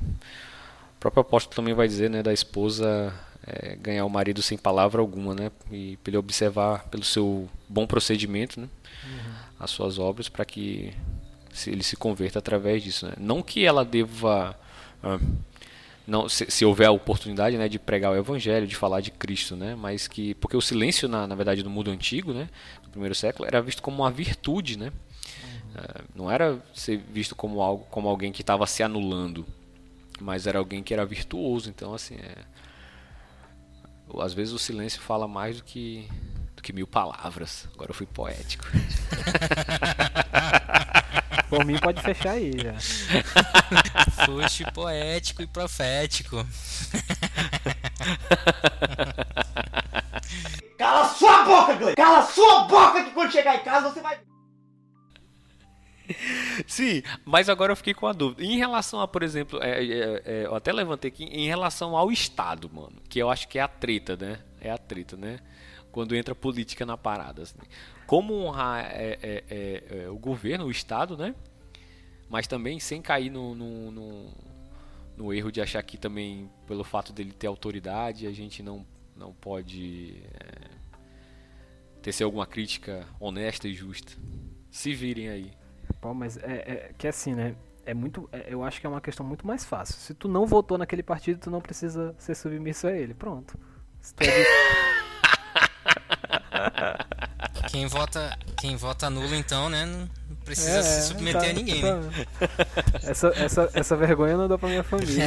[0.95, 3.13] o próprio apóstolo também vai dizer, né, da esposa
[3.47, 8.59] é, ganhar o marido sem palavra alguma, né, e ele observar pelo seu bom procedimento,
[8.59, 8.67] né,
[9.57, 10.93] as suas obras, para que
[11.65, 13.13] ele se converta através disso, né.
[13.17, 14.59] Não que ela deva
[15.01, 15.19] ah,
[16.07, 19.55] não se, se houver a oportunidade né, de pregar o evangelho, de falar de Cristo,
[19.55, 22.49] né, mas que porque o silêncio na, na verdade no mundo antigo, né,
[22.83, 24.91] no primeiro século, era visto como uma virtude, né,
[25.75, 29.45] Eh, não era ser visto como algo como alguém que estava se anulando,
[30.19, 31.69] mas era alguém que era virtuoso.
[31.69, 32.35] Então assim, é,
[34.19, 36.07] às vezes o silêncio fala mais do que
[36.55, 37.67] do que mil palavras.
[37.73, 38.65] Agora eu fui poético.
[41.51, 42.73] Por mim pode fechar aí já.
[44.25, 46.37] Foste poético e profético.
[50.79, 51.97] Cala sua boca, Gleice!
[51.97, 54.17] Cala sua boca que quando chegar em casa você vai...
[56.65, 58.45] Sim, mas agora eu fiquei com a dúvida.
[58.45, 62.09] Em relação a, por exemplo, é, é, é, eu até levantei aqui, em relação ao
[62.13, 64.39] Estado, mano, que eu acho que é a treta, né?
[64.61, 65.41] É a treta, né?
[65.91, 67.43] Quando entra política na parada.
[67.43, 67.57] Assim.
[68.07, 71.35] Como honrar é, é, é, é, o governo, o Estado, né?
[72.29, 74.33] Mas também sem cair no, no, no,
[75.17, 78.85] no erro de achar que também, pelo fato dele ter autoridade, a gente não,
[79.15, 80.69] não pode é,
[82.01, 84.13] tecer alguma crítica honesta e justa.
[84.69, 85.51] Se virem aí.
[86.15, 87.55] Mas é, é que assim, né?
[87.85, 89.95] É muito, eu acho que é uma questão muito mais fácil.
[89.95, 93.13] Se tu não votou naquele partido, tu não precisa ser submisso a ele.
[93.13, 93.59] Pronto.
[93.99, 94.45] Se tu é de,
[97.69, 99.85] Quem vota, quem vota nulo, então, né?
[99.85, 102.09] Não precisa É, se submeter tá- a ninguém, tá- né?
[103.03, 105.25] Essa, essa, essa vergonha não dou pra minha família.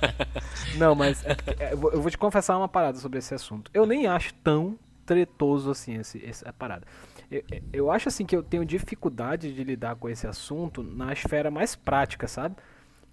[0.76, 3.70] não, mas é é, eu vou eu vou te confessar uma parada sobre esse assunto.
[3.74, 6.86] Eu nem acho tão tretoso assim esse, essa parada.
[7.30, 7.42] Eu,
[7.72, 11.74] eu acho assim que eu tenho dificuldade de lidar com esse assunto na esfera mais
[11.74, 12.56] prática, sabe?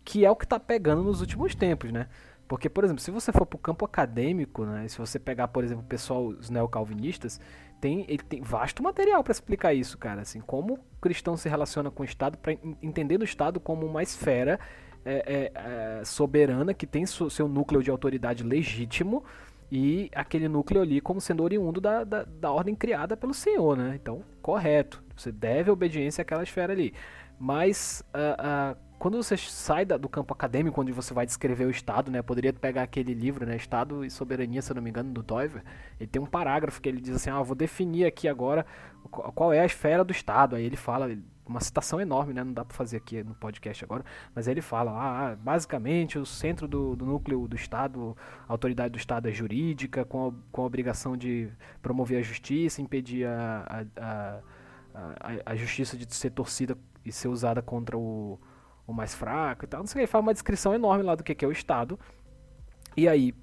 [0.06, 2.08] Que é o que tá pegando nos últimos tempos, né?
[2.48, 4.88] Porque, por exemplo, se você for pro campo acadêmico, né?
[4.88, 7.39] Se você pegar, por exemplo, o pessoal, os neocalvinistas,
[7.80, 10.22] tem, ele tem vasto material para explicar isso, cara.
[10.22, 14.04] Assim, como o cristão se relaciona com o Estado, para entender o Estado como uma
[14.04, 14.60] esfera
[15.06, 19.24] é, é, é, soberana que tem seu núcleo de autoridade legítimo
[19.70, 23.98] e aquele núcleo ali como sendo oriundo da, da, da ordem criada pelo Senhor, né?
[24.02, 25.04] Então, correto.
[25.16, 26.94] Você deve obediência àquela esfera ali.
[27.39, 31.70] Mas ah, ah, quando você sai da- do campo acadêmico, onde você vai descrever o
[31.70, 32.22] Estado, né?
[32.22, 33.58] Poderia pegar aquele livro, né?
[33.58, 35.62] Estado e Soberania, se eu não me engano, do Doiver.
[35.99, 38.66] Ele tem um parágrafo que ele diz assim: ah, vou definir aqui agora
[39.12, 40.56] qual é a esfera do Estado.
[40.56, 41.10] Aí ele fala,
[41.45, 42.45] uma citação enorme, né?
[42.45, 46.66] Não dá pra fazer aqui no podcast agora, mas ele fala, ah, basicamente o centro
[46.66, 48.16] do, do núcleo do Estado,
[48.47, 51.49] a autoridade do Estado é jurídica, com a, com a obrigação de
[51.82, 54.39] promover a justiça, impedir a, a, a,
[54.95, 58.39] a, a justiça de ser torcida e ser usada contra o,
[58.86, 59.82] o mais fraco e tal.
[59.82, 62.00] Não sei, ele faz uma descrição enorme lá do que é o Estado.
[62.96, 63.34] E aí,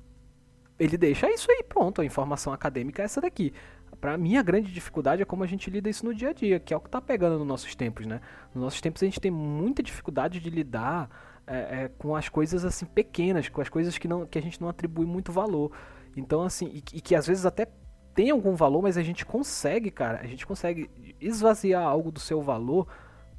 [0.78, 3.52] ele deixa isso aí, pronto, a informação acadêmica é essa daqui.
[4.00, 6.58] Pra mim, a grande dificuldade é como a gente lida isso no dia a dia,
[6.58, 8.20] que é o que tá pegando nos nossos tempos, né?
[8.54, 11.10] Nos nossos tempos a gente tem muita dificuldade de lidar
[11.46, 14.60] é, é, com as coisas assim pequenas, com as coisas que, não, que a gente
[14.60, 15.72] não atribui muito valor.
[16.16, 17.66] Então, assim, e, e que às vezes até
[18.14, 22.40] tem algum valor, mas a gente consegue, cara, a gente consegue esvaziar algo do seu
[22.40, 22.88] valor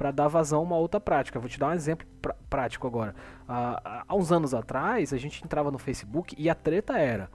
[0.02, 1.40] para dar vazão a uma outra prática.
[1.40, 3.14] Vou te dar um exemplo prá- prático agora.
[3.48, 7.30] Há, há uns anos atrás, a gente entrava no Facebook e a treta era: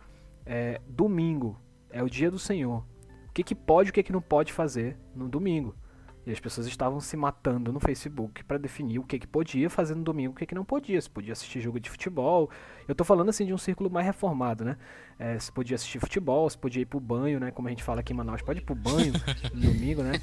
[0.45, 1.61] é, domingo
[1.91, 2.85] é o dia do Senhor.
[3.29, 5.77] O que, que pode e o que, que não pode fazer no domingo?
[6.27, 9.95] E as pessoas estavam se matando no Facebook para definir o que, que podia fazer
[9.95, 11.01] no domingo e o que, que não podia.
[11.01, 12.51] Se podia assistir jogo de futebol.
[12.89, 14.77] Eu tô falando assim de um círculo mais reformado, né?
[15.21, 17.53] É, se podia assistir futebol, se podia ir pro banho, né?
[17.53, 19.13] Como a gente fala aqui em Manaus, pode ir pro banho
[19.55, 20.21] no domingo, né?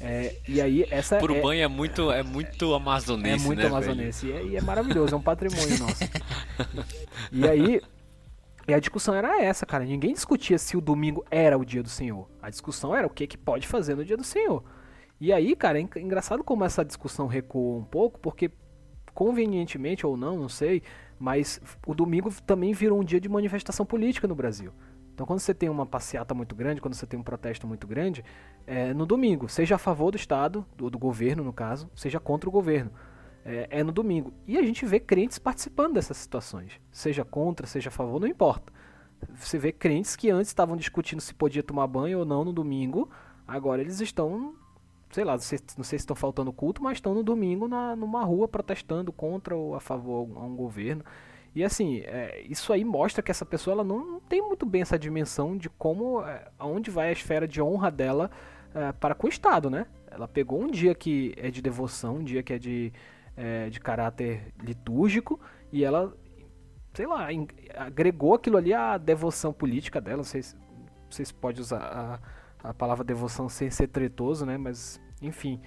[0.00, 3.64] É, e aí essa Por é, banho é muito, é muito é amazonense, muito né,
[3.64, 3.76] velho?
[3.76, 4.26] amazonense.
[4.26, 6.04] E é, e é maravilhoso, é um patrimônio nosso.
[7.30, 7.80] E aí,
[8.66, 9.84] e a discussão era essa, cara.
[9.84, 12.28] Ninguém discutia se o domingo era o dia do Senhor.
[12.40, 14.64] A discussão era o que, que pode fazer no dia do Senhor.
[15.20, 18.50] E aí, cara, é en- engraçado como essa discussão recuou um pouco, porque
[19.14, 20.82] convenientemente ou não, não sei,
[21.18, 24.72] mas o domingo também virou um dia de manifestação política no Brasil.
[25.14, 28.24] Então, quando você tem uma passeata muito grande, quando você tem um protesto muito grande,
[28.66, 32.48] é no domingo, seja a favor do Estado, do, do governo no caso, seja contra
[32.48, 32.90] o governo.
[33.44, 34.32] É, é no domingo.
[34.46, 36.80] E a gente vê crentes participando dessas situações.
[36.90, 38.72] Seja contra, seja a favor, não importa.
[39.36, 43.08] Você vê crentes que antes estavam discutindo se podia tomar banho ou não no domingo,
[43.46, 44.54] agora eles estão,
[45.14, 47.94] sei lá, não sei, não sei se estão faltando culto, mas estão no domingo na,
[47.94, 51.04] numa rua protestando contra ou a favor a um governo.
[51.54, 54.82] E assim, é, isso aí mostra que essa pessoa ela não, não tem muito bem
[54.82, 58.28] essa dimensão de como, é, aonde vai a esfera de honra dela
[58.74, 59.86] é, para com o Estado, né?
[60.10, 62.92] Ela pegou um dia que é de devoção, um dia que é de,
[63.36, 65.40] é, de caráter litúrgico,
[65.72, 66.12] e ela,
[66.92, 67.28] sei lá,
[67.76, 70.18] agregou aquilo ali à devoção política dela.
[70.18, 74.46] Não sei se, não sei se pode usar a, a palavra devoção sem ser tretoso,
[74.46, 74.56] né?
[74.56, 75.60] Mas, enfim,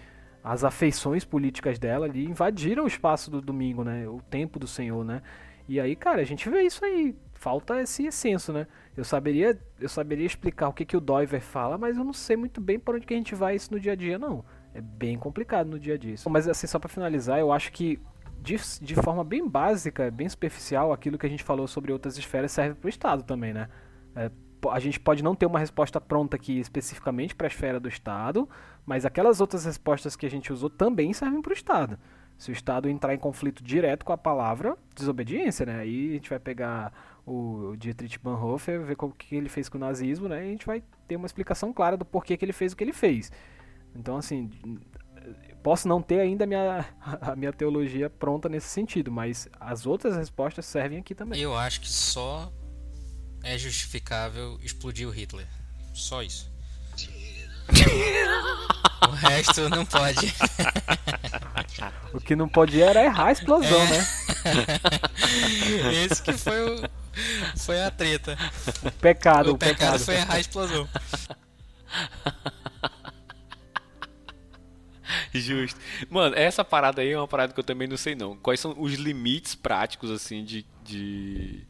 [0.43, 4.07] as afeições políticas dela ali invadiram o espaço do domingo, né?
[4.07, 5.21] O tempo do Senhor, né?
[5.67, 7.15] E aí, cara, a gente vê isso aí.
[7.33, 8.65] Falta esse senso, né?
[8.95, 12.35] Eu saberia, eu saberia explicar o que, que o Doiver fala, mas eu não sei
[12.35, 14.43] muito bem para onde que a gente vai isso no dia a dia, não.
[14.73, 16.13] É bem complicado no dia a dia.
[16.13, 16.29] isso.
[16.29, 17.99] Mas assim, só para finalizar, eu acho que
[18.41, 22.51] de, de forma bem básica, bem superficial, aquilo que a gente falou sobre outras esferas
[22.51, 23.67] serve para o Estado também, né?
[24.15, 24.31] É,
[24.70, 28.49] a gente pode não ter uma resposta pronta aqui especificamente para a esfera do Estado,
[28.86, 31.99] mas aquelas outras respostas que a gente usou também servem para o Estado.
[32.38, 35.80] Se o Estado entrar em conflito direto com a palavra, desobediência, né?
[35.80, 36.93] Aí a gente vai pegar
[37.26, 40.43] o Dietrich Bonhoeffer, ver o que ele fez com o nazismo, né?
[40.43, 42.84] E a gente vai ter uma explicação clara do porquê que ele fez o que
[42.84, 43.32] ele fez.
[43.95, 44.49] Então, assim,
[45.64, 46.86] posso não ter ainda a minha,
[47.22, 51.41] a minha teologia pronta nesse sentido, mas as outras respostas servem aqui também.
[51.41, 52.51] Eu acho que só
[53.43, 55.47] é justificável explodir o Hitler.
[55.93, 56.49] Só isso.
[59.07, 60.33] o resto não pode.
[62.13, 63.89] O que não podia era errar a explosão, É.
[63.89, 64.07] né?
[66.05, 66.89] Esse que foi o.
[67.57, 68.38] Foi a treta.
[68.83, 69.99] O pecado, o o, pecado pecado.
[69.99, 70.88] foi errar a explosão.
[75.33, 75.79] Justo.
[76.09, 78.35] Mano, essa parada aí é uma parada que eu também não sei não.
[78.38, 81.65] Quais são os limites práticos, assim, de, de,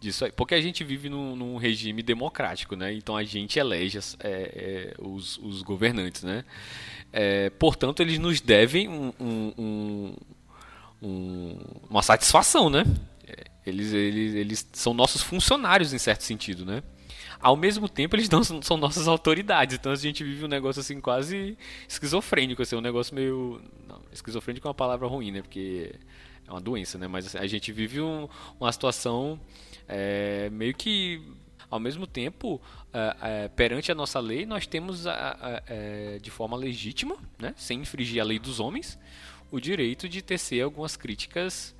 [0.00, 0.32] disso aí.
[0.32, 2.92] Porque a gente vive num, num regime democrático, né?
[2.92, 6.44] Então a gente elege é, é, os, os, governantes, né?
[7.12, 10.14] É, portanto, eles nos devem um, um,
[11.02, 12.84] um, uma satisfação, né?
[13.26, 16.82] É, eles, eles, eles são nossos funcionários em certo sentido, né?
[17.40, 19.76] Ao mesmo tempo, eles não são nossas autoridades.
[19.78, 21.56] Então a gente vive um negócio assim quase
[21.88, 23.60] esquizofrênico, assim, um negócio meio.
[23.86, 25.42] Não, esquizofrênico é uma palavra ruim, né?
[25.42, 25.94] Porque
[26.48, 27.06] é uma doença, né?
[27.06, 28.28] Mas assim, a gente vive um,
[28.58, 29.38] uma situação
[29.86, 31.22] é, meio que
[31.70, 32.60] ao mesmo tempo,
[32.94, 38.22] é, é, perante a nossa lei, nós temos é, de forma legítima, né, sem infringir
[38.22, 38.98] a lei dos homens,
[39.50, 41.76] o direito de tecer algumas críticas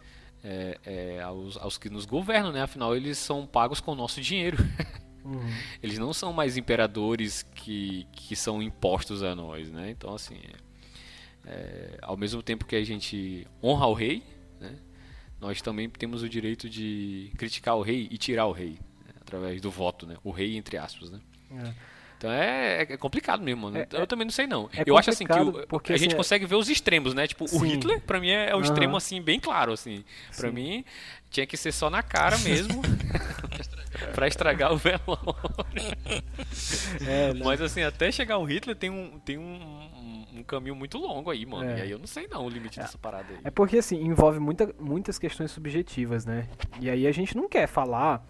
[1.25, 2.63] aos, aos, que nos governam, né?
[2.63, 4.59] Afinal, eles são pagos com o nosso dinheiro.
[5.25, 5.53] Uhum.
[5.83, 9.91] Eles não são mais imperadores que, que são impostos a nós, né?
[9.91, 10.39] Então, assim,
[11.45, 14.23] é, ao mesmo tempo que a gente honra o rei?
[15.41, 19.15] Nós também temos o direito de criticar o rei e tirar o rei né?
[19.21, 20.17] através do voto, né?
[20.25, 21.21] O rei entre aspas, né?
[21.51, 21.73] É.
[22.19, 23.79] Então é, é, complicado mesmo, mano.
[23.79, 24.69] É, eu também não sei não.
[24.77, 27.15] É eu acho assim que o, porque, a gente assim, é consegue ver os extremos,
[27.15, 27.29] né?
[27.29, 27.57] Tipo, sim.
[27.57, 28.63] o Hitler, pra mim, é, o uhum.
[28.63, 30.05] extremo assim, bem claro, assim.
[30.37, 30.55] Pra sim.
[30.55, 30.85] mim,
[31.31, 32.83] tinha que ser só na cara mesmo.
[34.15, 35.29] para estragar o velório.
[37.07, 37.41] É, né?
[37.45, 39.89] Mas assim, até chegar o Hitler tem um, tem um,
[40.39, 41.69] um caminho muito longo aí, mano.
[41.71, 41.79] É.
[41.79, 42.83] E aí eu não sei não o limite é.
[42.83, 43.39] dessa parada aí.
[43.45, 46.49] É porque assim, envolve muita, muitas questões subjetivas, né?
[46.81, 48.25] E aí a gente não quer falar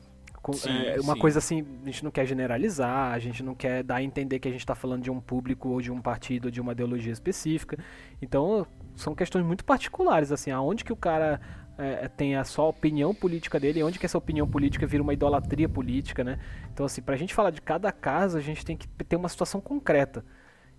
[0.53, 1.21] sim, é, uma sim.
[1.21, 4.49] coisa assim, a gente não quer generalizar, a gente não quer dar a entender que
[4.49, 7.13] a gente está falando de um público ou de um partido ou de uma ideologia
[7.13, 7.79] específica.
[8.23, 11.41] Então, são questões muito particulares, assim, aonde que o cara
[11.77, 15.13] é, tem a só opinião política dele, e onde que essa opinião política vira uma
[15.13, 16.39] idolatria política, né?
[16.73, 19.61] Então, assim, pra gente falar de cada caso, a gente tem que ter uma situação
[19.61, 20.25] concreta.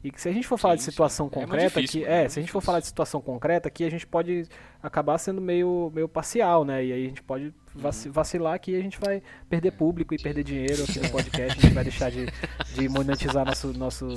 [0.04, 1.40] E que se a gente for falar sim, de situação sim.
[1.40, 3.84] É concreta, é difícil, que, é, se a gente for falar de situação concreta, aqui
[3.84, 4.48] a gente pode
[4.82, 6.86] acabar sendo meio, meio parcial, né?
[6.86, 8.12] E aí a gente pode uhum.
[8.12, 11.74] vacilar que a gente vai perder público e perder dinheiro aqui no podcast, a gente
[11.74, 12.28] vai deixar de,
[12.76, 14.08] de monetizar nosso, nosso,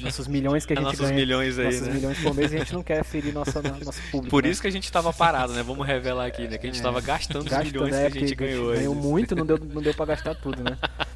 [0.00, 1.14] nossos milhões que a gente nossos ganha.
[1.14, 1.94] Milhões aí, nossos né?
[1.94, 4.30] milhões por mês e a gente não quer ferir nossa, nosso público.
[4.30, 4.48] Por né?
[4.48, 5.62] isso que a gente estava parado, né?
[5.62, 6.56] Vamos revelar aqui, né?
[6.56, 8.10] Que a gente estava é, gastando os milhões né?
[8.10, 8.72] que a gente ganhou.
[8.72, 10.78] Ganhou muito, não deu, não deu pra gastar tudo, né?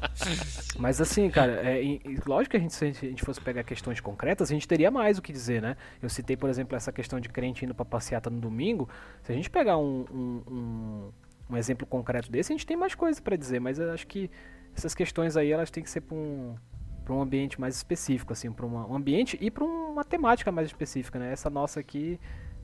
[0.77, 4.49] Mas assim, cara, é, lógico que a gente, se a gente fosse pegar questões concretas,
[4.49, 5.75] a gente teria mais o que dizer, né?
[6.01, 8.89] Eu citei, por exemplo, essa questão de crente indo pra passeata no domingo.
[9.23, 11.11] Se a gente pegar um, um, um,
[11.49, 14.29] um exemplo concreto desse, a gente tem mais coisas para dizer, mas eu acho que
[14.75, 16.55] essas questões aí elas têm que ser para um,
[17.03, 21.19] pra um ambiente mais específico, assim, para um ambiente e para uma temática mais específica,
[21.19, 21.31] né?
[21.31, 22.19] Essa nossa aqui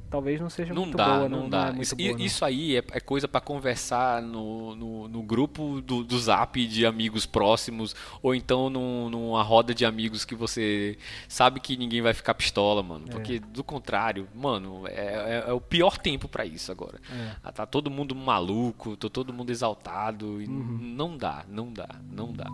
[0.10, 1.30] talvez não seja não muito dá, boa.
[1.30, 1.72] Não, não dá.
[1.72, 5.82] Não é isso, boa, isso aí é, é coisa para conversar no, no, no grupo
[5.82, 10.98] do, do Zap de amigos próximos, ou então num, numa roda de amigos que você
[11.28, 13.06] sabe que ninguém vai ficar pistola, mano.
[13.08, 13.12] É.
[13.12, 17.00] Porque do contrário, mano, é, é, é o pior tempo para isso agora.
[17.12, 17.32] É.
[17.44, 20.42] Ah, tá todo mundo maluco, tá todo mundo exaltado.
[20.42, 20.78] E uhum.
[20.82, 22.48] Não dá, não dá, não dá.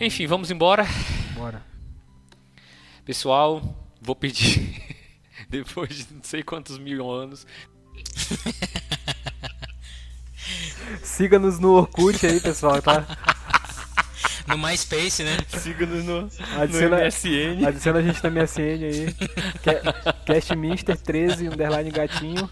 [0.00, 0.86] Enfim, vamos embora.
[1.34, 1.77] Bora.
[3.08, 3.62] Pessoal,
[4.02, 4.84] vou pedir,
[5.48, 7.46] depois de não sei quantos mil anos.
[11.02, 13.06] Siga-nos no Orkut aí, pessoal, tá?
[14.46, 15.38] No MySpace, né?
[15.48, 16.28] Siga-nos no,
[16.60, 17.66] adiciona, no MSN.
[17.66, 19.06] Adiciona a gente na MSN aí.
[20.28, 22.50] Castminster13, underline gatinho.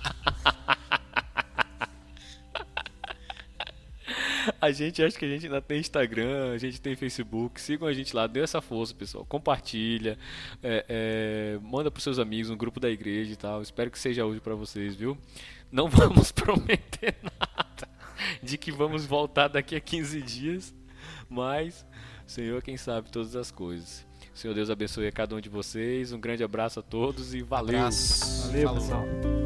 [4.61, 7.61] A gente acha que a gente ainda tem Instagram, a gente tem Facebook.
[7.61, 9.25] Sigam a gente lá, dê essa força, pessoal.
[9.25, 10.19] Compartilha,
[10.63, 13.63] é, é, manda pros seus amigos no grupo da igreja e tal.
[13.63, 15.17] Espero que seja útil para vocês, viu?
[15.71, 17.89] Não vamos prometer nada
[18.43, 20.75] de que vamos voltar daqui a 15 dias,
[21.29, 21.87] mas
[22.27, 24.07] o Senhor quem sabe todas as coisas.
[24.37, 26.13] Senhor Deus abençoe a cada um de vocês.
[26.13, 27.79] Um grande abraço a todos e valeu.
[27.79, 28.49] Abraço.
[28.49, 28.81] Valeu, Falou.
[28.83, 29.46] pessoal.